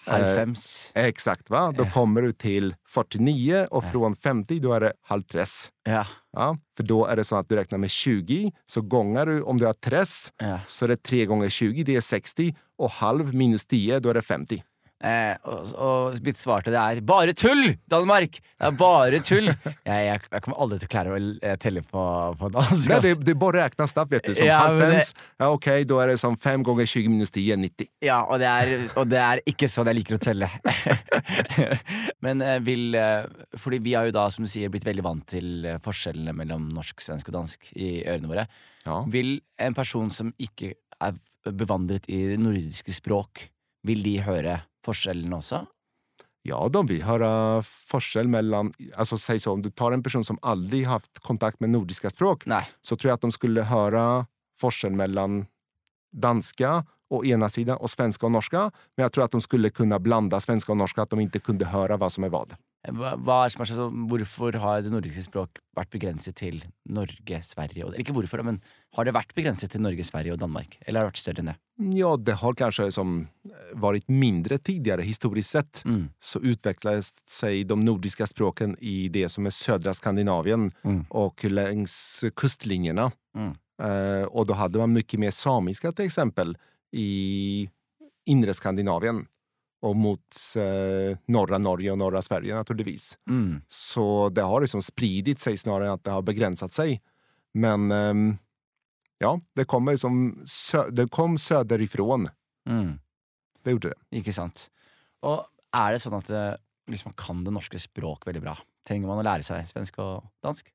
Halvfems. 0.07 0.91
Exakt, 0.95 1.51
va? 1.51 1.73
Då 1.73 1.85
Ja. 1.85 1.91
kommer 1.91 2.23
du 2.23 2.33
till 2.33 2.75
49 2.89 3.67
och 3.71 3.85
Ja. 3.85 3.91
från 3.91 4.17
50 4.17 4.59
då 4.59 4.73
är 4.73 4.81
det 4.81 4.93
halvtress. 5.03 5.71
Ja. 5.85 6.07
Ja, 6.33 6.59
för 6.77 6.85
då 6.85 7.07
är 7.07 7.17
det 7.17 7.25
så 7.25 7.37
att 7.37 7.49
du 7.49 7.57
räknar 7.57 7.79
med 7.79 7.91
20, 7.91 8.53
så 8.67 8.81
gångar 8.83 9.27
du, 9.27 9.43
om 9.43 9.59
du 9.59 9.67
har 9.67 9.73
tress, 9.73 10.33
ja. 10.37 10.61
så 10.67 10.85
är 10.85 10.89
det 10.89 11.03
3 11.03 11.27
gånger 11.27 11.49
20, 11.49 11.83
det 11.85 11.97
är 11.97 12.01
60 12.01 12.57
och 12.79 12.91
halv 12.91 13.35
minus 13.35 13.67
10, 13.67 14.01
då 14.01 14.09
är 14.09 14.15
det 14.15 14.23
50. 14.23 14.65
Eh, 15.05 15.35
og, 15.51 15.73
og 15.75 16.15
mitt 16.25 16.39
svar 16.41 16.63
til 16.65 16.73
det 16.73 16.81
er 16.81 17.01
bare 17.05 17.35
tull, 17.37 17.75
Danmark! 17.91 18.39
Det 18.41 18.69
er 18.71 18.77
bare 18.79 19.19
tull! 19.27 19.51
Jeg, 19.85 20.07
jeg, 20.07 20.21
jeg 20.33 20.41
kommer 20.45 20.61
aldri 20.65 20.79
til 20.81 20.89
å 20.89 20.93
klare 20.95 21.11
å 21.13 21.17
eh, 21.45 21.57
telle 21.61 21.83
på, 21.85 22.03
på 22.41 22.49
dansk. 22.55 22.89
Ass. 22.95 23.03
det, 23.05 23.11
det 23.27 23.35
bara 23.37 23.67
räknas 23.67 23.93
snabbt 23.93 24.15
vet 24.15 24.25
du. 24.31 24.35
Som 24.39 24.47
Ja, 24.49 24.63
det- 24.73 25.13
ja, 25.39 25.51
okej, 25.51 25.85
då 25.85 25.99
är 26.01 26.07
det 26.09 26.19
som 26.19 26.37
fem 26.37 26.63
gånger 26.63 26.87
20 26.87 27.09
minus 27.09 27.31
10, 27.31 27.57
90. 27.57 27.87
Ja, 28.01 28.23
og 28.25 28.39
det, 28.41 28.47
er, 28.49 28.89
og 28.97 29.09
det 29.11 29.21
er 29.21 29.43
ikke 29.51 29.69
sånn 29.69 29.91
jeg 29.93 29.99
liker 30.01 30.17
å 30.17 30.23
telle. 30.25 30.49
Men 32.25 32.41
eh, 32.43 32.59
vil 32.65 32.95
eh, 32.97 33.27
Fordi 33.61 33.79
vi 33.85 33.95
har 33.99 34.09
jo 34.09 34.15
da, 34.17 34.29
som 34.33 34.47
du 34.47 34.51
sier, 34.51 34.73
blitt 34.73 34.87
veldig 34.89 35.05
vant 35.05 35.27
til 35.35 35.67
forskjellene 35.85 36.33
mellom 36.37 36.71
norsk, 36.75 37.03
svensk 37.05 37.29
og 37.29 37.37
dansk 37.43 37.71
i 37.77 37.99
ørene 38.07 38.31
våre. 38.31 38.47
Ja. 38.87 39.03
Vil 39.11 39.37
en 39.61 39.77
person 39.77 40.11
som 40.13 40.33
ikke 40.41 40.75
er 41.03 41.19
bevandret 41.45 42.07
i 42.09 42.39
nordiske 42.41 42.95
språk, 42.97 43.51
vil 43.85 44.01
de 44.05 44.17
høre 44.25 44.63
forskjellene 44.85 45.41
også? 45.41 45.65
Ja, 46.45 46.69
de 46.69 46.87
vill 46.87 47.03
höra 47.03 47.63
forskel 47.63 48.29
mellan, 48.29 48.73
alltså 48.97 49.19
säg 49.19 49.41
så, 49.41 49.53
om 49.53 49.63
du 49.63 49.71
tar 49.71 49.93
en 49.93 50.03
person 50.03 50.25
som 50.25 50.39
aldrig 50.43 50.85
haft 50.87 51.19
kontakt 51.19 51.61
med 51.61 51.71
nordiska 51.71 52.11
språk 52.11 52.47
Nei. 52.47 52.63
så 52.81 52.97
tror 52.97 53.09
jag 53.09 53.15
att 53.15 53.21
de 53.21 53.33
skulle 53.33 53.63
höra 53.63 54.27
forskel 54.61 54.93
mellan 54.93 55.47
danska 56.13 56.85
å 57.11 57.25
ena 57.25 57.49
sidan 57.49 57.77
och 57.77 57.91
svenska 57.91 58.27
och 58.27 58.33
norska. 58.33 58.71
Men 58.97 59.03
jag 59.03 59.13
tror 59.13 59.25
att 59.25 59.31
de 59.31 59.41
skulle 59.41 59.71
kunna 59.71 59.99
blanda 59.99 60.41
svenska 60.41 60.73
och 60.73 60.79
norska, 60.79 61.03
att 61.03 61.11
de 61.11 61.21
inte 61.21 61.39
kunde 61.39 61.65
höra 61.65 61.97
vad 61.97 62.13
som 62.13 62.25
är 62.25 62.29
vad. 62.29 62.55
Hva, 62.85 63.45
er 63.45 63.53
som 63.53 63.63
er 63.65 63.69
så, 63.71 63.87
hvorfor 64.11 64.57
har 64.61 64.83
det 64.85 64.91
nordiske 64.93 65.23
språk 65.25 65.61
vært 65.77 65.89
begrenset 65.95 66.37
til 66.37 66.59
Norge, 66.85 67.39
Sverige 67.47 67.87
og 67.87 67.97
Ikke 67.97 68.13
hvorfor, 68.13 68.43
men 68.45 68.59
har 68.97 69.09
det 69.09 69.15
vært 69.17 69.33
begrenset 69.35 69.73
til 69.73 69.81
Norge, 69.81 70.05
Sverige 70.05 70.35
og 70.35 70.41
Danmark? 70.43 70.77
Eller 70.85 71.01
har 71.01 71.09
det 71.09 71.15
vært 71.15 71.23
større 71.23 71.41
enn 71.41 71.51
det? 71.53 71.57
Ja, 71.97 72.11
det 72.21 72.37
har 72.43 72.55
kanske 72.55 72.91
som 72.93 73.27
varit 73.73 74.05
mindre 74.09 74.59
tidigare 74.59 75.03
historiskt 75.03 75.51
sett. 75.57 75.83
Mm. 75.89 76.11
Så 76.21 76.43
utvecklades 76.45 77.15
sig 77.27 77.65
de 77.65 77.81
nordiska 77.81 78.27
språken 78.27 78.77
i 78.81 79.09
det 79.09 79.29
som 79.29 79.47
är 79.47 79.51
södra 79.51 79.95
Skandinavien 79.95 80.73
Mm. 80.85 81.07
och 81.09 81.45
längs 81.45 82.25
kustlinjerna. 82.37 83.13
Mm. 83.37 83.53
Eh, 83.83 84.25
och 84.25 84.47
då 84.47 84.55
hade 84.55 84.79
man 84.79 84.93
mycket 84.93 85.21
mer 85.21 85.31
samiska 85.31 85.93
till 85.93 86.05
exempel 86.05 86.59
i 86.93 87.69
inre 88.27 88.55
Skandinavien 88.55 89.27
och 89.85 89.97
mot 89.97 90.37
eh, 90.57 91.19
norra 91.27 91.59
Norge 91.59 91.91
och 91.91 91.99
norra 91.99 92.23
Sverige 92.23 92.55
naturligtvis. 92.55 93.19
Mm. 93.29 93.63
Så 93.69 94.29
det 94.29 94.43
har 94.43 94.61
liksom 94.61 94.83
spridit 94.83 95.41
sig 95.41 95.57
snarare 95.57 95.87
än 95.87 95.95
att 95.95 96.05
det 96.05 96.11
har 96.11 96.23
begränsat 96.23 96.73
sig. 96.73 97.03
Men 97.55 97.93
ehm, 97.93 98.37
ja, 99.19 99.41
det, 99.55 99.65
kommer 99.65 99.97
som 99.97 100.43
sö- 100.45 100.91
det 100.91 101.09
kom 101.11 101.39
söderifrån. 101.39 102.29
Mm. 102.69 102.99
Det 103.63 103.71
gjorde 103.71 103.89
det. 103.89 104.19
Ikke 104.19 104.33
sant. 104.33 104.71
Og 105.25 105.45
er 105.77 105.93
det 105.93 106.01
sånn 106.01 106.17
at 106.17 106.33
eh, 106.33 106.55
hvis 106.89 107.05
man 107.05 107.17
kan 107.17 107.45
det 107.45 107.53
norske 107.53 107.81
språk 107.81 108.25
veldig 108.27 108.43
bra, 108.45 108.57
trenger 108.89 109.09
man 109.09 109.21
å 109.21 109.27
lære 109.27 109.45
seg 109.45 109.69
svensk 109.69 110.01
og 110.01 110.25
dansk? 110.45 110.73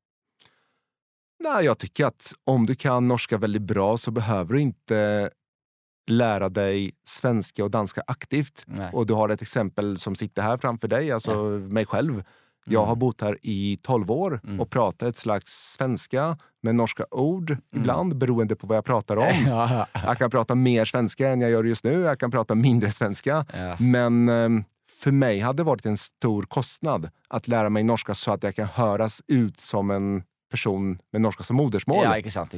Nej, 1.40 1.66
jag 1.66 1.78
tycker 1.78 2.06
att 2.06 2.34
om 2.44 2.66
du 2.66 2.76
kan 2.76 3.08
norska 3.08 3.38
väldigt 3.38 3.62
bra 3.62 3.98
så 3.98 4.12
behöver 4.12 4.54
du 4.54 4.62
inte 4.62 5.30
lära 6.12 6.50
dig 6.50 6.92
svenska 7.08 7.64
och 7.64 7.72
danska 7.72 8.02
aktivt. 8.08 8.64
Nei. 8.68 8.90
Och 8.94 9.06
du 9.06 9.14
har 9.14 9.30
ett 9.30 9.42
exempel 9.42 9.98
som 9.98 10.16
sitter 10.16 10.42
här 10.42 10.58
framför 10.58 10.88
dig, 10.88 11.12
alltså 11.12 11.34
mig 11.70 11.86
själv. 11.86 12.24
Jag 12.66 12.86
har 12.86 12.96
bott 12.96 13.22
här 13.22 13.38
i 13.42 13.80
12 13.84 14.12
år 14.12 14.40
Mm. 14.44 14.60
och 14.60 14.70
pratat 14.70 15.10
ett 15.10 15.18
slags 15.18 15.74
svenska 15.78 16.38
med 16.64 16.76
norska 16.76 17.06
ord 17.12 17.58
ibland 17.76 18.18
beroende 18.18 18.56
på 18.56 18.68
vad 18.68 18.78
jag 18.78 18.86
pratar 18.86 19.18
om. 19.18 19.34
ja, 19.48 19.88
ja, 19.94 20.00
Jag 20.06 20.18
kan 20.18 20.30
prata 20.30 20.56
mer 20.56 20.86
svenska 20.86 21.30
än 21.30 21.42
jag 21.42 21.52
gör 21.52 21.64
just 21.64 21.84
nu, 21.84 22.02
jag 22.02 22.20
kan 22.20 22.32
prata 22.32 22.56
mindre 22.56 22.92
svenska. 22.92 23.46
ja. 23.54 23.76
Men 23.80 24.30
ehm, 24.30 24.64
för 25.04 25.12
mig 25.12 25.40
hade 25.40 25.58
det 25.58 25.64
varit 25.64 25.86
en 25.86 25.98
stor 25.98 26.44
kostnad 26.44 27.10
att 27.28 27.48
lära 27.48 27.70
mig 27.70 27.84
norska 27.84 28.16
så 28.16 28.32
att 28.32 28.44
jag 28.44 28.56
kan 28.56 28.68
höras 28.68 29.22
ut 29.28 29.60
som 29.60 29.92
en 29.92 30.24
person 30.52 31.00
med 31.12 31.22
norska 31.22 31.44
som 31.44 31.56
modersmål. 31.56 32.04
ja, 32.04 32.18
ikke 32.18 32.32
sant. 32.32 32.54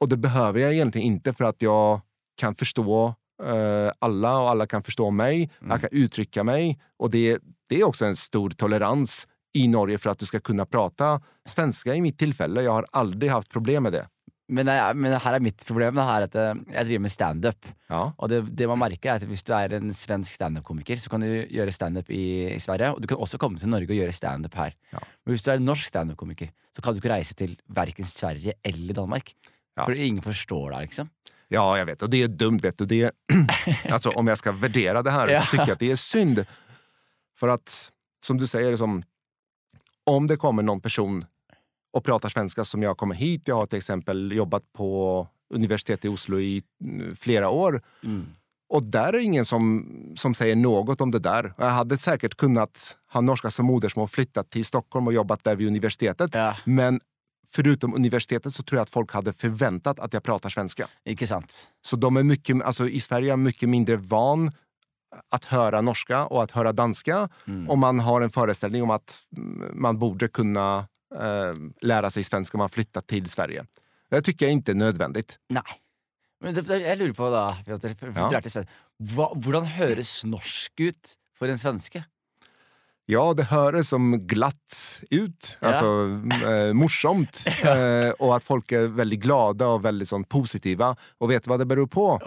Och 0.00 0.08
det 0.08 0.16
behöver 0.16 0.60
jag 0.60 0.72
egentligen 0.72 1.06
inte 1.06 1.32
för 1.32 1.44
att 1.44 1.62
jag 1.62 2.00
kan 2.40 2.54
förstå 2.54 3.14
eh, 3.42 3.90
alla 3.98 4.32
och 4.40 4.48
alla 4.50 4.66
kan 4.66 4.82
förstå 4.82 5.10
mig. 5.10 5.50
Jag 5.68 5.80
kan 5.80 5.90
uttrycka 5.92 6.44
mig. 6.44 6.78
Och 6.98 7.10
det, 7.10 7.38
det 7.68 7.80
är 7.80 7.84
också 7.84 8.04
en 8.06 8.16
stor 8.16 8.50
tolerans 8.50 9.26
i 9.54 9.68
Norge 9.68 9.98
för 9.98 10.10
att 10.10 10.18
du 10.18 10.26
ska 10.26 10.40
kunna 10.40 10.64
prata 10.66 11.20
svenska 11.48 11.94
i 11.94 12.00
mitt 12.00 12.18
tillfälle. 12.18 12.62
Jag 12.62 12.72
har 12.72 12.86
aldrig 12.92 13.30
haft 13.30 13.50
problem 13.50 13.82
med 13.82 13.92
det. 13.92 14.06
Men, 14.50 14.66
det- 14.66 14.94
men 14.94 15.12
her 15.22 15.34
er 15.38 15.40
mitt 15.40 15.62
problem. 15.66 15.94
Da, 15.94 16.02
her 16.08 16.24
at 16.26 16.34
eh, 16.34 16.54
jeg 16.74 16.86
driver 16.88 17.02
med 17.06 17.12
standup. 17.14 17.66
Ja. 17.90 18.00
Og 18.18 18.28
det, 18.32 18.40
det 18.58 18.66
man 18.70 18.80
merker 18.82 19.12
er 19.12 19.20
at 19.20 19.26
Hvis 19.30 19.44
du 19.46 19.52
er 19.54 19.76
en 19.78 19.92
svensk 19.94 20.34
standup-komiker, 20.40 20.98
så 20.98 21.10
kan 21.12 21.22
du 21.22 21.28
gjøre 21.54 21.70
standup 21.74 22.10
i, 22.10 22.24
i 22.56 22.58
Sverige. 22.62 22.88
Og 22.96 23.02
du 23.02 23.06
kan 23.10 23.18
også 23.22 23.38
komme 23.38 23.58
til 23.62 23.70
Norge 23.70 23.86
og 23.94 24.00
gjøre 24.00 24.12
standup 24.16 24.54
her. 24.58 24.74
Ja. 24.92 24.98
Men 25.24 25.36
hvis 25.36 25.46
du 25.46 25.52
er 25.52 25.60
en 25.62 25.68
norsk 25.70 25.86
standup-komiker, 25.92 26.50
så 26.74 26.82
kan 26.82 26.94
du 26.96 26.98
ikke 27.02 27.12
reise 27.14 27.34
til 27.38 27.54
verken 27.70 28.04
Sverige 28.10 28.56
eller 28.66 28.98
Danmark. 28.98 29.30
Ja. 29.78 29.84
Fordi 29.86 30.02
ingen 30.10 30.22
forstår 30.26 30.74
deg, 30.74 30.88
liksom. 30.90 31.10
Ja, 31.52 31.78
jag 31.78 31.86
vet. 31.86 32.02
Och 32.02 32.10
det 32.10 32.22
är 32.22 32.28
dumt. 32.28 32.58
Vet 32.62 32.78
du. 32.78 32.86
Det 32.86 33.02
är, 33.02 33.12
alltså, 33.92 34.10
om 34.10 34.26
jag 34.26 34.38
ska 34.38 34.52
värdera 34.52 35.02
det 35.02 35.10
här 35.10 35.28
Ja. 35.28 35.40
så 35.40 35.46
tycker 35.46 35.62
jag 35.62 35.70
att 35.70 35.78
det 35.78 35.90
är 35.90 35.96
synd. 35.96 36.46
För 37.38 37.48
att, 37.48 37.92
som 38.24 38.38
du 38.38 38.46
säger, 38.46 38.76
som, 38.76 39.02
om 40.06 40.26
det 40.26 40.36
kommer 40.36 40.62
någon 40.62 40.80
person 40.80 41.24
och 41.92 42.04
pratar 42.04 42.28
svenska 42.28 42.64
som 42.64 42.82
jag 42.82 42.96
kommer 42.96 43.14
hit. 43.14 43.42
Jag 43.44 43.54
har 43.54 43.66
till 43.66 43.76
exempel 43.76 44.32
jobbat 44.32 44.62
på 44.72 45.28
universitetet 45.54 46.04
i 46.04 46.08
Oslo 46.08 46.40
i 46.40 46.62
mm, 46.84 47.16
flera 47.16 47.48
år. 47.48 47.82
Mm. 48.04 48.26
Och 48.68 48.82
där 48.82 49.12
är 49.12 49.18
ingen 49.18 49.44
som, 49.44 49.86
som 50.16 50.34
säger 50.34 50.56
något 50.56 51.00
om 51.00 51.10
det 51.10 51.18
där. 51.18 51.54
Jag 51.58 51.70
hade 51.70 51.96
säkert 51.96 52.34
kunnat 52.34 52.96
ha 53.12 53.20
norska 53.20 53.50
som 53.50 53.66
modersmål, 53.66 54.08
flyttat 54.08 54.50
till 54.50 54.64
Stockholm 54.64 55.06
och 55.06 55.12
jobbat 55.12 55.44
där 55.44 55.56
vid 55.56 55.66
universitetet. 55.66 56.30
Ja, 56.34 56.56
Men 56.64 57.00
förutom 57.48 57.94
universitetet 57.94 58.54
så 58.54 58.62
tror 58.62 58.76
jag 58.78 58.82
att 58.82 58.90
folk 58.90 59.12
hade 59.12 59.32
förväntat 59.32 60.00
att 60.00 60.12
jag 60.12 60.22
pratar 60.22 60.48
svenska. 60.50 60.88
ikke 61.04 61.26
sant? 61.26 61.68
Så 61.82 61.96
de 61.96 62.16
är 62.16 62.22
mycket, 62.22 62.62
alltså 62.62 62.88
i 62.88 63.00
Sverige 63.00 63.26
är 63.26 63.30
jag 63.30 63.38
mycket 63.38 63.68
mindre 63.68 63.96
van 63.96 64.52
att 65.30 65.44
höra 65.44 65.80
norska 65.80 66.26
och 66.26 66.42
att 66.42 66.50
höra 66.50 66.72
danska. 66.72 67.28
Mm. 67.46 67.70
Och 67.70 67.78
man 67.78 68.00
har 68.00 68.20
en 68.20 68.30
föreställning 68.30 68.82
om 68.82 68.90
att 68.90 69.22
mm, 69.36 69.80
man 69.80 69.98
borde 69.98 70.28
kunna 70.28 70.88
eh, 71.20 71.54
lära 71.80 72.10
sig 72.10 72.24
svenska 72.24 72.56
om 72.56 72.58
man 72.58 72.70
flyttar 72.70 73.00
till 73.00 73.26
Sverige. 73.28 73.66
Det 74.10 74.22
tycker 74.22 74.46
jag 74.46 74.52
inte 74.52 74.72
är 74.72 74.74
nödvändigt. 74.74 75.38
Nei. 75.48 75.62
Men 76.40 76.54
jeg 76.54 76.96
lurer 76.98 77.12
på, 77.12 77.26
for, 77.66 77.78
for, 77.78 78.12
for 78.12 78.20
Ja. 78.20 78.28
du 78.28 78.36
er 78.36 78.40
til 78.40 78.50
svensk. 78.50 78.68
Hvordan 79.44 79.64
høres 79.64 80.24
norsk 80.24 80.72
ut 80.80 81.16
for 81.36 81.52
en 81.52 81.58
svenske? 81.58 82.04
Ja, 83.10 83.34
det 83.34 83.42
hörs 83.42 83.86
som 83.86 84.26
glatt 84.26 85.00
ut, 85.10 85.58
Ja. 85.60 85.68
alltså 85.68 85.84
eh, 86.48 86.72
morsomt. 86.72 87.44
Eh, 87.64 88.10
och 88.10 88.36
att 88.36 88.44
folk 88.44 88.72
är 88.72 88.86
väldigt 88.86 89.20
glada 89.20 89.66
och 89.66 89.84
väldigt 89.84 90.08
sån, 90.08 90.24
positiva. 90.24 90.96
Och 91.18 91.30
vet 91.30 91.44
du 91.44 91.48
vad 91.48 91.58
det 91.58 91.66
beror 91.66 91.86
på? 91.86 92.20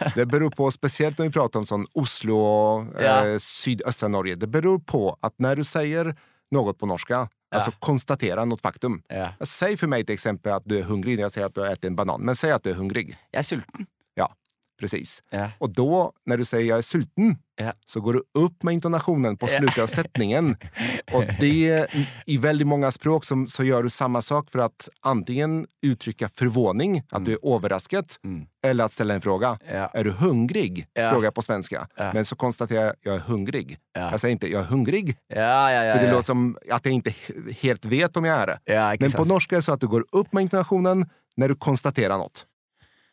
Det 0.14 0.26
beror 0.26 0.50
på, 0.50 0.70
speciellt 0.70 1.18
när 1.18 1.26
vi 1.26 1.32
pratar 1.32 1.60
om 1.60 1.66
sån 1.66 1.86
Oslo 1.92 2.36
och 2.38 2.86
Ja. 3.02 3.26
eh, 3.26 3.36
sydöstra 3.38 4.08
Norge. 4.08 4.34
Det 4.34 4.46
beror 4.46 4.78
på 4.78 5.16
att 5.20 5.34
när 5.38 5.56
du 5.56 5.64
säger 5.64 6.16
något 6.50 6.78
på 6.78 6.86
norska, 6.86 7.28
alltså 7.54 7.70
konstatera 7.78 8.44
något 8.44 8.60
faktum. 8.60 9.02
Ja. 9.08 9.32
Säg 9.40 9.76
för 9.76 9.86
mig 9.86 10.04
till 10.04 10.12
exempel 10.14 10.52
att 10.52 10.62
du 10.66 10.78
är 10.78 10.82
hungrig 10.82 11.16
när 11.16 11.22
jag 11.22 11.32
säger 11.32 11.46
att 11.46 11.54
du 11.54 11.60
har 11.60 11.68
ätit 11.68 11.84
en 11.84 11.96
banan. 11.96 12.20
Men 12.20 12.36
säg 12.36 12.52
att 12.52 12.62
du 12.64 12.70
är 12.70 12.74
hungrig. 12.74 13.08
Jeg 13.32 13.38
er 13.38 13.42
sulten. 13.42 13.86
Precis. 14.80 15.22
Ja. 15.30 15.50
Och 15.58 15.70
då, 15.70 16.12
när 16.26 16.36
du 16.36 16.44
säger 16.44 16.68
jag 16.68 16.78
är 16.78 16.82
sulten, 16.82 17.36
Ja. 17.60 17.72
så 17.86 18.00
går 18.00 18.12
du 18.14 18.22
upp 18.34 18.62
med 18.62 18.74
intonationen 18.74 19.36
på 19.36 19.46
slutet 19.46 19.78
av 19.78 19.86
sättningen. 19.86 20.56
Och 21.12 21.24
det, 21.40 21.86
i 22.26 22.38
väldigt 22.38 22.66
många 22.66 22.90
språk 22.90 23.24
som, 23.24 23.46
så 23.46 23.64
gör 23.64 23.82
du 23.82 23.90
samma 23.90 24.22
sak 24.22 24.50
för 24.50 24.58
att 24.58 24.88
antingen 25.00 25.66
uttrycka 25.82 26.28
förvåning, 26.28 27.02
att 27.10 27.24
du 27.24 27.32
är 27.32 27.54
överraskad, 27.56 28.04
Mm. 28.24 28.46
eller 28.66 28.84
att 28.84 28.92
ställa 28.92 29.14
en 29.14 29.20
fråga. 29.20 29.58
Ja. 29.72 29.90
Är 29.94 30.04
du 30.04 30.10
hungrig? 30.10 30.84
Ja. 30.92 31.10
Frågar 31.10 31.24
jag 31.26 31.34
på 31.34 31.42
svenska. 31.42 31.88
Men 31.96 32.24
så 32.24 32.36
konstaterar 32.36 32.84
jag 32.84 32.94
jag 33.02 33.14
är 33.14 33.18
hungrig. 33.18 33.78
Ja. 33.94 34.10
Jag 34.10 34.20
säger 34.20 34.32
inte 34.32 34.52
jag 34.52 34.60
är 34.60 34.64
hungrig, 34.66 35.16
för 35.96 36.06
det 36.06 36.12
låter 36.12 36.26
som 36.26 36.56
att 36.70 36.84
jag 36.84 36.94
inte 36.94 37.10
he- 37.10 37.54
helt 37.62 37.84
vet 37.84 38.16
om 38.16 38.24
jag 38.24 38.38
är 38.38 38.46
det. 38.46 38.58
Men 39.00 39.10
på 39.12 39.24
norska 39.24 39.54
är 39.54 39.58
det 39.58 39.62
så 39.62 39.72
att 39.72 39.80
du 39.80 39.88
går 39.88 40.04
upp 40.12 40.32
med 40.32 40.42
intonationen 40.42 41.08
när 41.36 41.48
du 41.48 41.54
konstaterar 41.54 42.18
något. 42.18 42.46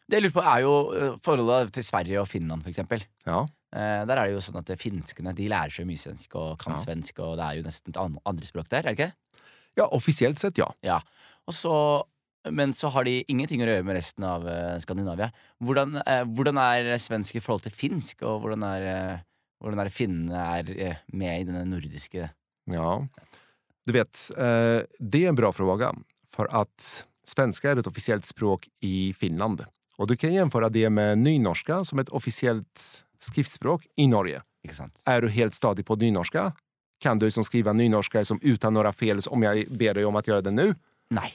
Det 0.09 0.17
jeg 0.19 0.23
lurer 0.23 0.35
på, 0.37 0.43
er 0.47 0.59
jo 0.63 0.73
eh, 0.95 1.15
forholdet 1.23 1.73
til 1.75 1.83
Sverige 1.83 2.21
og 2.21 2.27
Finland, 2.31 2.63
for 2.63 2.71
eksempel. 2.71 3.03
Ja. 3.27 3.41
Eh, 3.75 4.03
der 4.07 4.15
er 4.21 4.25
det 4.29 4.33
jo 4.37 4.43
sånn 4.45 4.61
at 4.61 4.69
finskene 4.79 5.33
de 5.35 5.47
lærer 5.51 5.73
seg 5.75 5.87
mye 5.89 5.99
svensk 5.99 6.35
og 6.39 6.57
kan 6.61 6.77
Ja. 6.77 6.79
svensk, 6.85 7.19
og 7.19 7.35
det 7.37 7.43
er 7.45 7.57
jo 7.57 7.63
nesten 7.67 7.89
et 7.91 7.97
an- 7.97 8.19
andre 8.25 8.45
språk 8.47 8.69
der, 8.69 8.85
er 8.87 8.93
det 8.95 8.99
ikke? 8.99 9.13
ja, 9.77 9.85
officiellt 9.93 10.39
sett 10.39 10.57
ja. 10.57 10.65
Ja. 10.81 10.95
Og 11.47 11.53
så, 11.53 11.73
men 12.49 12.71
så 12.73 12.89
har 12.89 13.03
de 13.05 13.19
ingenting 13.29 13.61
å 13.61 13.67
gjøre 13.67 13.83
med 13.85 13.95
resten 13.99 14.23
av 14.25 14.47
eh, 14.47 14.79
Skandinavia. 14.81 15.27
Hvordan, 15.61 15.97
eh, 16.01 16.23
hvordan 16.25 16.57
er 16.57 16.97
svensk 16.97 17.35
i 17.35 17.39
forhold 17.43 17.61
til 17.67 17.71
finsk, 17.75 18.23
og 18.23 18.41
hvordan 18.41 18.63
er, 18.65 18.81
eh, 18.89 19.19
hvordan 19.61 19.83
er 19.83 19.89
finnene 19.93 20.33
er 20.57 20.71
eh, 20.79 20.95
med 21.13 21.41
i 21.41 21.43
denne 21.51 21.65
nordiske 21.67 22.29
Ja. 22.71 23.07
Du 23.85 23.93
vet, 23.93 24.31
det 24.99 25.23
är 25.25 25.29
en 25.29 25.35
bra 25.35 25.53
fråga. 25.53 25.93
För 26.27 26.47
att 26.51 27.05
svenska 27.23 27.71
är 27.71 27.77
ett 27.77 27.87
officiellt 27.87 28.25
språk 28.25 28.67
i 28.81 29.13
Finland. 29.13 29.63
Och 29.97 30.07
du 30.07 30.17
kan 30.17 30.33
jämföra 30.33 30.69
det 30.69 30.89
med 30.89 31.17
nynorska 31.17 31.85
som 31.85 31.99
ett 31.99 32.09
officiellt 32.09 33.03
skriftspråk 33.19 33.87
i 33.95 34.07
Norge. 34.07 34.41
Sant? 34.71 34.99
Är 35.05 35.21
du 35.21 35.29
helt 35.29 35.55
stadig 35.55 35.85
på 35.85 35.95
nynorska? 35.95 36.53
Kan 36.99 37.17
du 37.19 37.25
liksom 37.25 37.43
skriva 37.43 37.73
nynorska 37.73 38.19
liksom 38.19 38.39
utan 38.41 38.73
några 38.73 38.93
fel 38.93 39.19
om 39.29 39.43
jag 39.43 39.65
ber 39.69 39.93
dig 39.93 40.05
om 40.05 40.15
att 40.15 40.27
göra 40.27 40.41
det 40.41 40.51
nu? 40.51 40.75
Nei. 41.09 41.31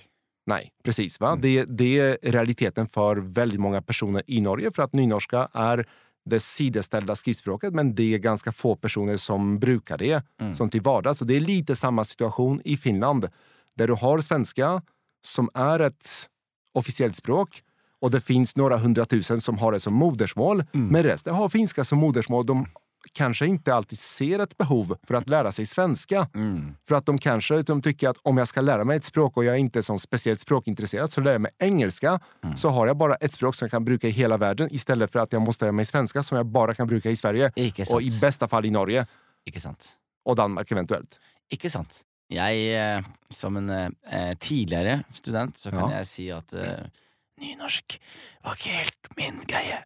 Nej, 0.47 0.71
precis. 0.85 1.21
Va? 1.21 1.37
Det, 1.37 1.65
det 1.65 1.99
är 1.99 2.19
realiteten 2.23 2.87
för 2.87 3.17
väldigt 3.17 3.61
många 3.61 3.83
personer 3.83 4.23
i 4.27 4.41
Norge 4.41 4.71
för 4.71 4.83
att 4.83 4.93
nynorska 4.93 5.49
är 5.53 5.89
det 6.25 6.41
sideställda 6.41 7.17
skriftspråket 7.17 7.75
men 7.75 7.95
det 7.95 8.15
är 8.15 8.19
ganska 8.19 8.53
få 8.53 8.77
personer 8.77 9.17
som 9.17 9.59
brukar 9.59 9.99
det 9.99 10.23
Mm. 10.41 10.55
som 10.55 10.71
till 10.71 10.81
vardags. 10.81 11.19
Så 11.19 11.25
det 11.25 11.37
är 11.37 11.41
lite 11.41 11.77
samma 11.77 12.05
situation 12.05 12.61
i 12.65 12.77
Finland 12.77 13.29
där 13.75 13.89
du 13.89 13.95
har 13.95 14.21
svenska 14.21 14.83
som 15.25 15.49
är 15.55 15.81
ett 15.81 16.29
officiellt 16.75 17.17
språk 17.17 17.63
och 18.03 18.11
det 18.11 18.21
finns 18.21 18.57
några 18.57 18.77
hundratusen 18.77 19.41
som 19.41 19.59
har 19.59 19.73
det 19.73 19.81
som 19.81 19.95
modersmål 19.95 20.65
men 20.73 21.03
resten 21.03 21.35
har 21.35 21.49
finska 21.49 21.85
som 21.85 21.99
modersmål. 21.99 22.47
De 22.47 22.67
kanske 23.13 23.47
inte 23.47 23.75
alltid 23.75 23.99
ser 23.99 24.39
ett 24.39 24.59
behov 24.59 24.97
för 25.07 25.15
att 25.15 25.29
lära 25.29 25.53
sig 25.53 25.67
svenska. 25.67 26.29
Mm. 26.35 26.75
För 26.89 26.95
att 26.95 27.07
de 27.07 27.19
kanske 27.19 27.63
de 27.63 27.83
tycker 27.83 28.09
att 28.09 28.17
om 28.23 28.39
jag 28.39 28.49
ska 28.49 28.61
lära 28.61 28.85
mig 28.85 28.97
ett 28.97 29.05
språk 29.05 29.37
och 29.37 29.45
jag 29.45 29.55
är 29.55 29.59
inte 29.59 29.83
som 29.83 29.99
speciellt 29.99 30.41
språkintresserad 30.41 31.13
så 31.13 31.21
lär 31.21 31.33
jag 31.33 31.41
mig 31.41 31.51
engelska. 31.59 32.21
Så 32.57 32.69
har 32.69 32.87
jag 32.87 32.97
bara 32.97 33.15
ett 33.15 33.33
språk 33.33 33.55
som 33.55 33.65
jag 33.67 33.71
kan 33.71 33.85
bruka 33.85 34.09
i 34.09 34.11
hela 34.11 34.37
världen 34.37 34.69
istället 34.71 35.13
för 35.13 35.19
att 35.19 35.33
jag 35.33 35.43
måste 35.43 35.65
lära 35.65 35.73
mig 35.73 35.87
svenska 35.87 36.23
som 36.23 36.37
jag 36.37 36.47
bara 36.47 36.75
kan 36.75 36.87
bruka 36.87 37.11
i 37.11 37.17
Sverige. 37.17 37.53
Och 37.93 38.03
i 38.03 38.19
bästa 38.21 38.49
fall 38.49 38.65
i 38.67 38.71
Norge 38.71 39.07
Ikke 39.51 39.61
sant. 39.61 39.89
och 40.25 40.37
Danmark 40.37 40.73
eventuellt. 40.73 41.19
Ikke 41.51 41.71
sant. 41.71 42.01
Jeg, 42.31 42.75
eh, 42.97 43.03
som 43.31 43.57
en 43.57 43.71
eh, 43.71 44.35
tidligere 44.39 45.03
student, 45.13 45.59
så 45.59 45.71
kan 45.71 45.91
Ja. 45.91 45.97
jeg 45.99 46.07
si 46.07 46.31
at 46.33 46.53
eh, 46.55 46.87
nynorsk 47.43 47.99
var 48.47 48.57
ikke 48.57 48.77
helt 48.79 49.11
min 49.19 49.43
greie. 49.51 49.81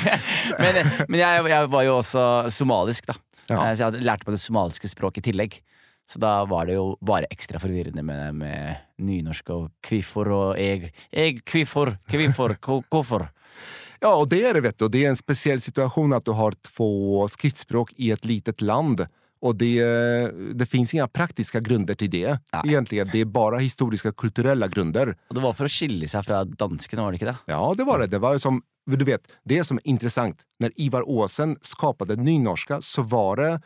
men 0.62 0.82
men 1.08 1.20
jeg, 1.20 1.46
jeg 1.54 1.70
var 1.72 1.86
jo 1.86 1.96
også 2.00 2.26
somalisk, 2.52 3.06
da. 3.12 3.16
Ja. 3.48 3.60
Eh, 3.70 3.72
Så 3.76 3.82
jeg 3.82 3.86
hadde 3.90 4.04
lært 4.06 4.26
meg 4.26 4.36
det 4.36 4.42
somaliske 4.42 4.90
språket 4.90 5.24
i 5.24 5.30
tillegg. 5.30 5.60
Så 6.06 6.20
da 6.22 6.44
var 6.46 6.68
det 6.68 6.76
jo 6.76 6.92
bare 7.02 7.26
ekstra 7.34 7.58
forvirrende 7.58 8.02
med, 8.06 8.34
med 8.38 8.76
nynorsk 9.02 9.48
og 9.50 9.64
kvifor 9.82 10.28
og 10.30 10.60
eg. 10.62 10.92
Eg, 11.10 11.40
kvifor, 11.46 11.96
kvifor, 12.10 12.54
hvorfor. 12.90 13.26
Ja, 14.00 14.14
och 14.14 14.28
det 14.28 14.44
är 14.44 14.54
det 14.54 14.60
vet 14.60 14.78
du. 14.78 14.88
Det 14.88 15.04
är 15.04 15.08
en 15.08 15.16
speciell 15.16 15.60
situation 15.60 16.12
att 16.12 16.24
du 16.24 16.30
har 16.30 16.52
två 16.52 17.28
skriftspråk 17.28 17.92
i 17.96 18.10
ett 18.10 18.24
litet 18.24 18.60
land. 18.60 19.06
Och 19.40 19.56
det, 19.56 19.84
det 20.54 20.66
finns 20.66 20.94
inga 20.94 21.08
praktiska 21.08 21.60
grunder 21.60 21.94
till 21.94 22.10
det. 22.10 22.38
Nej. 22.52 22.62
Egentligen, 22.64 23.08
det 23.12 23.20
är 23.20 23.24
bara 23.24 23.58
historiska 23.58 24.12
kulturella 24.12 24.68
grunder. 24.68 25.16
Og 25.28 25.34
det 25.34 25.44
var 25.44 25.52
for 25.52 25.68
å 25.68 25.72
skille 25.72 26.08
seg 26.08 26.24
fra 26.24 26.44
danskene, 26.44 27.04
var 27.04 27.12
det 27.12 27.20
ikke 27.20 27.32
det? 27.32 27.52
Ja, 27.52 27.74
det 27.76 27.84
var 27.84 28.00
det. 28.00 28.06
Det 28.06 28.20
var 28.22 28.38
som, 28.38 28.62
du 28.86 29.04
vet, 29.04 29.28
det 29.44 29.64
som 29.64 29.76
är 29.76 29.88
intressant. 29.88 30.40
När 30.60 30.72
Ivar 30.76 31.08
Åsen 31.08 31.56
skapade 31.60 32.16
nynorska 32.16 32.80
så 32.80 33.02
var 33.02 33.36
det 33.36 33.60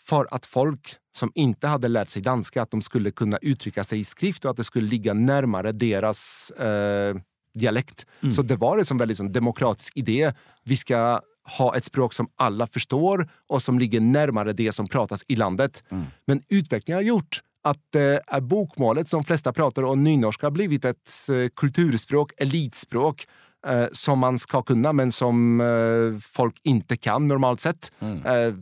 för 0.00 0.26
att 0.30 0.46
folk 0.46 0.94
som 1.16 1.32
inte 1.34 1.66
hade 1.66 1.88
lärt 1.88 2.08
sig 2.08 2.22
danska, 2.22 2.62
att 2.62 2.70
de 2.70 2.82
skulle 2.82 3.10
kunna 3.10 3.38
uttrycka 3.42 3.84
sig 3.84 4.00
i 4.00 4.04
skrift 4.04 4.44
och 4.44 4.50
att 4.50 4.56
det 4.56 4.64
skulle 4.64 4.88
ligga 4.88 5.14
närmare 5.14 5.72
deras 5.72 6.50
eh, 6.50 7.16
dialekt. 7.54 8.06
Så 8.34 8.42
det 8.42 8.56
var 8.56 8.78
det 8.78 8.84
som 8.84 8.98
väldigt 8.98 9.16
som 9.16 9.32
demokratisk 9.32 9.96
idé. 9.96 10.32
Vi 10.64 10.76
ska 10.76 11.20
ha 11.58 11.76
ett 11.76 11.84
språk 11.84 12.14
som 12.14 12.28
alla 12.36 12.66
förstår 12.66 13.28
och 13.48 13.62
som 13.62 13.78
ligger 13.78 14.00
närmare 14.00 14.52
det 14.52 14.72
som 14.72 14.86
pratas 14.86 15.24
i 15.28 15.36
landet. 15.36 15.82
Men 16.26 16.42
utvecklingen 16.48 16.96
har 16.96 17.02
gjort 17.02 17.40
att 17.62 17.94
eh, 17.94 18.40
bokmålet 18.40 19.08
som 19.08 19.22
flesta 19.22 19.52
pratar 19.52 19.82
och 19.82 19.98
nynorska 19.98 20.46
har 20.46 20.50
blivit 20.50 20.84
ett 20.84 21.10
eh, 21.28 21.48
kulturspråk, 21.56 22.32
elitspråk 22.38 23.26
eh, 23.66 23.84
som 23.92 24.18
man 24.18 24.38
ska 24.38 24.62
kunna 24.62 24.92
men 24.92 25.12
som 25.12 25.60
eh, 25.60 26.20
folk 26.20 26.56
inte 26.62 26.96
kan 26.96 27.26
normalt 27.26 27.60
sett. 27.60 27.92
Eh, 28.24 28.54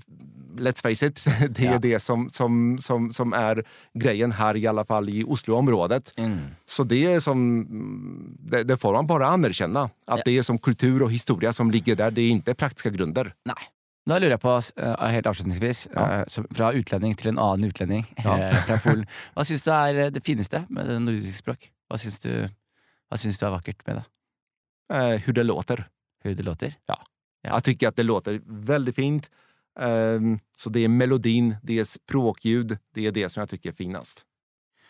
let's 0.58 0.82
face 0.82 1.06
it, 1.06 1.24
det 1.56 1.66
är 1.66 1.72
Ja. 1.72 1.78
det 1.78 2.00
som, 2.00 2.30
som, 2.30 2.78
som, 2.78 3.12
som 3.12 3.32
är 3.32 3.64
grejen 3.94 4.32
här 4.32 4.56
i 4.56 4.66
alla 4.66 4.84
fall 4.84 5.08
i 5.08 5.24
Osloområdet. 5.24 6.14
Mm. 6.16 6.38
Så 6.66 6.84
det 6.84 7.04
är 7.06 7.20
som, 7.20 7.38
mm, 7.60 8.36
det, 8.40 8.62
det 8.64 8.76
får 8.76 8.92
man 8.92 9.06
bara 9.06 9.26
anerkänna. 9.26 9.82
Att 9.82 9.90
Ja. 10.06 10.22
det 10.24 10.38
är 10.38 10.42
som 10.42 10.58
kultur 10.58 11.02
och 11.02 11.12
historia 11.12 11.52
som 11.52 11.71
ligger 11.71 11.97
där, 11.97 12.10
det 12.10 12.21
är 12.23 12.30
inte 12.30 12.54
praktiska 12.54 12.90
grunder. 12.90 13.34
Nei. 13.47 13.54
Da 14.08 14.16
lurer 14.18 14.30
jeg 14.30 14.40
på, 14.40 14.60
eh, 14.76 15.06
helt 15.12 15.26
avslutningsvis, 15.26 15.88
Ja. 15.94 16.12
eh, 16.12 16.44
fra 16.56 16.73
utlending 16.73 17.14
til 17.14 17.28
en 17.28 17.38
annen 17.38 17.64
utlending 17.68 18.06
Ja. 18.25 18.38
eh, 18.38 18.54
fra 18.64 18.78
Polen. 18.84 19.06
Hva 19.36 19.44
syns 19.44 19.62
du 19.66 19.71
er 19.71 19.94
eh, 20.04 20.10
det 20.10 20.23
fineste 20.25 20.62
med 20.68 20.86
det 20.88 20.97
nordiske 21.02 21.32
språk? 21.42 21.68
Hva 21.90 21.99
syns 21.99 22.16
du, 22.21 22.30
hva 23.10 23.18
syns 23.21 23.38
du 23.38 23.44
er 23.47 23.50
vakkert 23.52 23.84
med 23.86 23.97
det? 24.00 24.04
Eh, 24.97 25.21
hur 25.26 25.32
det 25.32 25.42
låter. 25.44 25.84
Hur 26.25 26.34
det 26.34 26.42
låter? 26.42 26.75
Ja. 26.86 26.97
Jag 27.42 27.64
tycker 27.64 27.88
att 27.88 27.97
det 27.97 28.02
låter 28.02 28.40
väldigt 28.47 28.94
fint. 28.97 29.30
Ehm, 29.78 30.38
så 30.56 30.71
det 30.71 30.84
är 30.84 30.88
melodin, 30.88 31.56
det 31.62 31.78
är 31.78 31.84
språkljud, 31.84 32.78
det 32.95 33.06
är 33.06 33.12
det 33.12 33.28
som 33.28 33.41
jag 33.41 33.49
tycker 33.49 33.71
är 33.71 33.75
finast. 33.75 34.25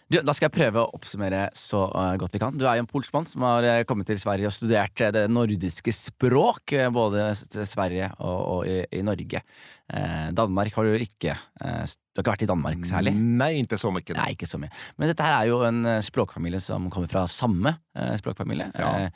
Du, 0.08 0.16
da 0.24 0.32
skal 0.32 0.48
jeg 0.48 0.54
prøve 0.56 0.80
å 0.80 0.92
oppsummere 0.96 1.50
så 1.52 1.82
eh, 1.92 2.14
gott 2.16 2.22
godt 2.22 2.36
vi 2.36 2.40
kan. 2.40 2.54
Du 2.56 2.64
er 2.64 2.78
jo 2.78 2.86
en 2.86 2.88
polsk 2.88 3.12
mann 3.12 3.26
som 3.28 3.42
har 3.44 3.60
eh, 3.60 3.82
kommit 3.82 3.90
kommet 3.90 4.08
til 4.08 4.20
Sverige 4.22 4.48
og 4.48 4.54
studert 4.56 5.02
eh, 5.04 5.12
det 5.12 5.26
nordiske 5.28 5.92
språk, 5.92 6.72
eh, 6.72 6.88
både 6.88 7.26
i 7.36 7.66
Sverige 7.68 8.08
og, 8.16 8.38
og 8.54 8.62
i, 8.72 8.78
i 8.88 9.02
Norge. 9.04 9.42
Eh, 9.88 10.28
Danmark 10.36 10.74
har 10.76 10.84
du 10.84 11.00
ikke 11.00 11.32
eh, 11.32 11.88
Du 12.12 12.20
har 12.20 12.24
ikke 12.26 12.32
vært 12.34 12.42
i 12.44 12.50
Danmark 12.50 12.84
særlig? 12.84 13.12
Nej, 13.16 13.60
inte 13.62 13.78
så 13.78 13.92
mycket. 13.94 14.16
Nei, 14.18 14.32
ikke 14.34 14.48
så 14.50 14.58
mye. 14.60 14.72
Men 14.98 15.08
dette 15.08 15.24
her 15.24 15.36
er 15.38 15.48
jo 15.48 15.62
en 15.64 15.84
eh, 15.86 16.00
språkfamilie 16.04 16.60
som 16.60 16.90
kommer 16.92 17.08
fra 17.08 17.24
samme 17.30 17.78
språkfamilie. 17.98 18.68
Ja. 18.78 19.08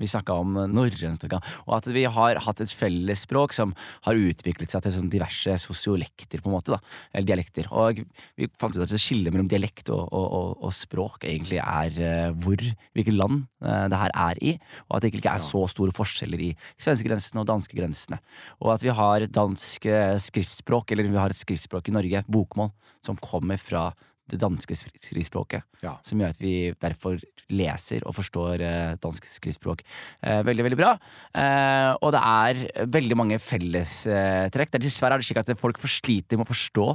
Vi 0.00 0.06
snakka 0.08 0.32
om 0.40 0.54
norrønt, 0.72 1.26
og 1.28 1.72
at 1.76 1.88
vi 1.92 2.06
har 2.08 2.38
hatt 2.40 2.62
et 2.64 2.72
felles 2.72 3.26
språk 3.26 3.52
som 3.52 3.74
har 4.06 4.16
utviklet 4.16 4.72
seg 4.72 4.86
til 4.86 5.10
diverse 5.12 5.58
sosiolekter, 5.60 6.40
på 6.40 6.48
en 6.48 6.54
måte. 6.54 6.72
da, 6.72 6.78
Eller 7.12 7.28
dialekter. 7.28 7.68
Og 7.68 8.00
vi 8.00 8.48
fant 8.56 8.78
ut 8.78 8.86
at 8.86 8.94
skillet 8.96 9.28
mellom 9.28 9.50
dialekt 9.50 9.92
og, 9.92 10.06
og, 10.08 10.24
og, 10.38 10.54
og 10.64 10.72
språk 10.72 11.26
egentlig 11.28 11.60
er 11.60 12.32
hvor, 12.40 12.64
hvilket 12.96 13.18
land 13.18 13.42
det 13.60 14.00
her 14.06 14.16
er 14.24 14.40
i, 14.40 14.54
og 14.88 14.96
at 14.96 15.04
det 15.04 15.12
ikke 15.12 15.34
er 15.34 15.44
så 15.44 15.66
store 15.68 15.92
forskjeller 15.92 16.46
i 16.48 16.50
svenskegrensene 16.80 17.44
og 17.44 17.50
danskegrensene. 17.52 18.22
Og 18.64 18.72
at 18.78 18.86
vi 18.86 18.96
har 18.96 19.28
dansk 19.28 19.90
skriftspråk, 20.22 20.92
eller 20.94 21.08
vi 21.10 21.18
har 21.20 21.32
et 21.32 21.40
skriftspråk 21.40 21.88
i 21.90 21.96
Norge, 21.96 22.22
bokmål, 22.30 22.70
som 23.04 23.16
kommer 23.20 23.58
fra 23.60 23.88
det 24.30 24.38
danske 24.38 24.76
skri- 24.78 25.00
skriftspråket. 25.02 25.64
Ja. 25.82 25.96
Som 26.06 26.20
gjør 26.22 26.30
at 26.30 26.38
vi 26.38 26.70
derfor 26.78 27.16
leser 27.50 28.04
og 28.06 28.14
forstår 28.14 28.62
eh, 28.62 28.92
dansk 29.02 29.24
skriftspråk 29.26 29.80
eh, 30.22 30.44
veldig, 30.46 30.62
veldig 30.68 30.78
bra. 30.78 30.92
Eh, 31.34 31.90
og 31.98 32.12
det 32.14 32.20
er 32.22 32.60
veldig 32.94 33.16
mange 33.18 33.40
fellestrekk. 33.42 34.74
Eh, 34.76 34.82
Dessverre 34.84 35.18
er 35.18 35.22
det 35.24 35.26
slik 35.26 35.40
at 35.42 35.50
folk 35.58 35.80
for 35.82 35.90
sliter 35.90 36.38
med 36.38 36.46
å 36.46 36.52
forstå 36.52 36.86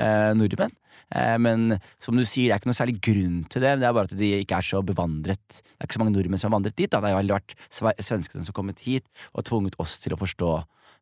eh, 0.00 0.30
nordmenn. 0.38 0.72
Eh, 1.12 1.36
men 1.44 1.76
som 2.00 2.16
du 2.16 2.24
sier, 2.24 2.48
det 2.48 2.56
er 2.56 2.62
ikke 2.62 2.72
noe 2.72 2.80
særlig 2.80 2.96
grunn 3.04 3.38
til 3.52 3.64
det. 3.66 3.74
Det 3.82 3.88
er 3.90 3.96
bare 4.00 4.08
at 4.08 4.16
de 4.24 4.32
ikke 4.40 4.62
er 4.62 4.68
så 4.70 4.80
bevandret. 4.88 5.60
Det 5.60 5.76
er 5.82 5.90
ikke 5.90 5.98
så 6.00 6.04
mange 6.06 6.16
nordmenn 6.16 6.40
som 6.40 6.48
har 6.50 6.56
vandret 6.56 6.78
dit. 6.80 6.88
Da. 6.88 7.02
Det 7.04 7.12
har 7.12 7.20
jo 7.28 7.36
vært 7.36 7.54
sve- 7.68 7.96
svenskene 8.00 8.44
som 8.48 8.54
har 8.54 8.58
kommet 8.62 8.80
hit 8.88 9.04
og 9.34 9.44
tvunget 9.48 9.76
oss 9.84 9.98
til 10.00 10.16
å 10.16 10.20
forstå 10.24 10.54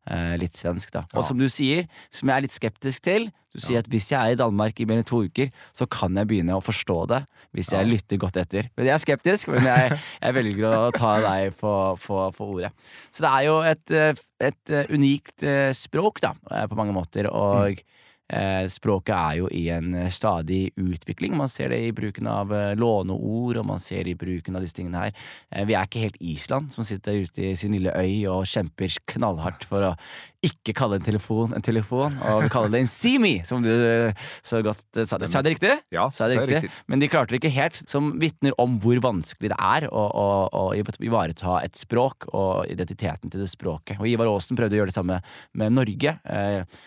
eh, 0.09 0.35
litt 0.39 0.53
svensk. 0.57 0.91
Da. 0.93 1.01
Og 1.13 1.21
Ja. 1.21 1.27
som 1.27 1.37
du 1.37 1.47
sier, 1.49 1.87
som 2.11 2.29
jeg 2.29 2.37
er 2.37 2.41
litt 2.47 2.55
skeptisk 2.55 3.01
til 3.03 3.29
Du 3.57 3.61
sier 3.63 3.79
at 3.79 3.87
hvis 3.89 4.11
jeg 4.11 4.19
er 4.21 4.31
i 4.35 4.37
Danmark 4.37 4.77
i 4.79 4.85
mer 4.85 4.99
enn 4.99 5.05
to 5.07 5.23
uker, 5.25 5.47
så 5.73 5.87
kan 5.89 6.13
jeg 6.13 6.27
begynne 6.29 6.53
å 6.53 6.61
forstå 6.61 7.07
det. 7.09 7.23
Hvis 7.55 7.71
jeg 7.73 7.87
Ja. 7.87 7.89
lytter 7.89 8.17
godt 8.21 8.37
etter. 8.37 8.67
Men 8.77 8.85
jeg 8.85 8.93
er 8.93 9.01
skeptisk, 9.01 9.47
men 9.47 9.63
jeg, 9.65 9.99
jeg 10.21 10.33
velger 10.35 10.67
å 10.69 10.91
ta 10.93 11.15
deg 11.23 11.55
på, 11.57 11.71
på, 11.97 12.19
på 12.37 12.49
ordet. 12.53 12.69
Så 13.09 13.23
det 13.25 13.31
er 13.31 13.47
jo 13.47 13.55
et, 13.65 13.91
eh, 13.91 14.13
et 14.51 14.69
eh, 14.69 14.85
unikt 14.93 15.41
eh, 15.41 15.71
språk, 15.73 16.21
da, 16.21 16.33
på 16.67 16.77
mange 16.77 16.93
måter. 16.93 17.31
Og 17.33 17.71
eh, 17.71 17.81
Eh, 18.27 18.65
språket 18.67 19.13
er 19.15 19.35
jo 19.39 19.47
i 19.55 19.69
en 19.71 19.93
eh, 19.95 20.09
stadig 20.11 20.73
utvikling. 20.75 21.37
Man 21.39 21.51
ser 21.51 21.71
det 21.71 21.79
i 21.85 21.93
bruken 21.95 22.27
av 22.27 22.51
eh, 22.51 22.73
låneord, 22.75 23.61
og 23.61 23.67
man 23.69 23.79
ser 23.79 24.03
det 24.03 24.17
i 24.17 24.19
bruken 24.19 24.57
av 24.57 24.65
disse 24.65 24.75
tingene 24.75 25.05
her. 25.05 25.29
Vi 25.67 25.77
er 25.77 25.87
ikke 25.87 26.03
helt 26.03 26.19
Island, 26.19 26.73
som 26.75 26.87
sitter 26.87 27.23
ute 27.23 27.53
i 27.53 27.55
sin 27.59 27.77
lille 27.77 27.93
øy 27.95 28.27
og 28.27 28.49
kjemper 28.51 28.99
knallhardt 29.13 29.63
for 29.69 29.93
å 29.93 29.95
ikke 30.45 30.73
kalle 30.77 30.99
en 30.99 31.05
telefon 31.05 31.53
en 31.57 31.63
telefon, 31.65 32.13
og 32.29 32.43
vi 32.45 32.49
kaller 32.53 32.69
det 32.73 32.81
en 32.83 32.89
Simi, 32.91 33.39
som 33.47 33.63
du 33.65 33.71
eh, 33.71 34.27
så 34.45 34.59
godt 34.65 34.99
eh, 34.99 35.07
sa. 35.09 35.17
Sa 35.17 35.39
jeg 35.39 35.47
det 35.47 35.53
riktig? 35.55 35.71
Ja, 35.93 36.07
Sa 36.13 36.27
det 36.29 36.37
riktig? 36.43 36.69
Men 36.91 37.01
de 37.01 37.09
klarte 37.09 37.33
det 37.33 37.39
ikke 37.41 37.53
helt, 37.55 37.79
som 37.89 38.11
vitner 38.21 38.53
om 38.61 38.77
hvor 38.83 39.01
vanskelig 39.03 39.51
det 39.53 39.57
er 39.57 39.87
å, 39.89 40.03
å, 40.05 40.27
å 40.53 40.63
ivareta 40.77 41.57
et 41.65 41.79
språk 41.79 42.29
og 42.33 42.69
identiteten 42.69 43.33
til 43.33 43.41
det 43.43 43.49
språket. 43.49 43.97
Og 43.97 44.09
Ivar 44.11 44.29
Aasen 44.29 44.59
prøvde 44.59 44.77
å 44.77 44.81
gjøre 44.83 44.93
det 44.93 44.97
samme 44.97 45.19
med 45.57 45.73
Norge. 45.73 46.17
Eh, 46.27 46.77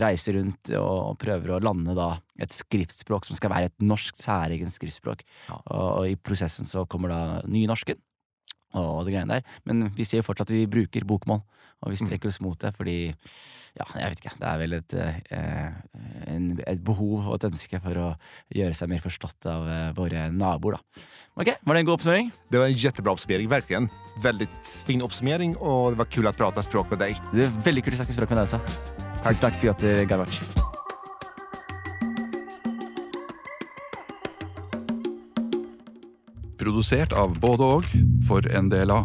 reiser 0.00 0.38
rundt 0.38 0.70
og 0.78 1.18
prøver 1.20 1.56
å 1.56 1.60
lande 1.64 1.96
da 1.98 2.14
et 2.40 2.54
skriftspråk 2.54 3.28
som 3.28 3.36
skal 3.38 3.52
være 3.52 3.70
et 3.70 3.84
norsk 3.84 4.16
særegent 4.18 4.74
skriftspråk. 4.74 5.26
Ja. 5.50 5.60
Og, 5.60 5.86
og 6.00 6.10
i 6.10 6.16
prosessen 6.16 6.68
så 6.70 6.86
kommer 6.88 7.12
da 7.12 7.22
nynorsken 7.50 8.00
og 8.74 9.04
det 9.06 9.14
greiene 9.14 9.38
der. 9.40 9.58
Men 9.68 9.88
vi 9.94 10.06
ser 10.08 10.22
jo 10.22 10.28
fortsatt 10.28 10.50
at 10.50 10.56
vi 10.56 10.66
bruker 10.70 11.06
bokmål, 11.08 11.42
og 11.84 11.92
vi 11.92 12.00
strekker 12.00 12.30
oss 12.30 12.40
mot 12.40 12.58
det 12.60 12.72
fordi 12.76 12.98
ja, 13.74 13.86
jeg 13.98 14.12
vet 14.12 14.20
ikke. 14.22 14.34
Det 14.38 14.46
er 14.46 14.60
vel 14.60 14.76
et, 14.76 14.94
eh, 14.94 16.68
et 16.70 16.82
behov 16.86 17.26
og 17.26 17.34
et 17.34 17.48
ønske 17.48 17.80
for 17.82 17.98
å 17.98 18.08
gjøre 18.54 18.76
seg 18.78 18.92
mer 18.92 19.02
forstått 19.02 19.48
av 19.50 19.66
eh, 19.66 19.88
våre 19.96 20.28
naboer, 20.30 20.78
da. 20.78 21.06
Ok, 21.34 21.50
Var 21.58 21.74
det 21.74 21.80
en 21.82 21.88
god 21.88 21.96
oppsummering? 21.98 22.30
Det 22.54 22.60
var 22.62 22.70
en 22.70 22.78
jättebra 22.78 23.16
uppsummering, 23.16 23.50
verkligen. 23.50 23.88
Väldigt 24.22 24.84
fin 24.86 25.02
uppsummering 25.02 25.56
och 25.56 25.90
det 25.90 25.98
var 25.98 26.04
kul 26.04 26.26
att 26.26 26.36
prata 26.36 26.62
språk 26.62 26.90
med 26.90 26.98
dig. 26.98 27.18
Det 27.32 27.48
er 27.48 27.58
veldig 27.66 27.82
kult 27.82 27.98
å 27.98 28.04
snakke 28.04 28.14
språk 28.14 28.30
med 28.30 28.38
deg 28.38 28.46
også. 28.46 28.62
Tusen 29.24 29.42
takk, 29.48 29.58
Piotr 29.60 30.06
Garvac. 30.06 30.73
Produsert 36.64 37.12
av 37.12 37.34
både 37.42 37.66
og 37.68 37.88
for 38.24 38.46
NDLA. 38.48 39.02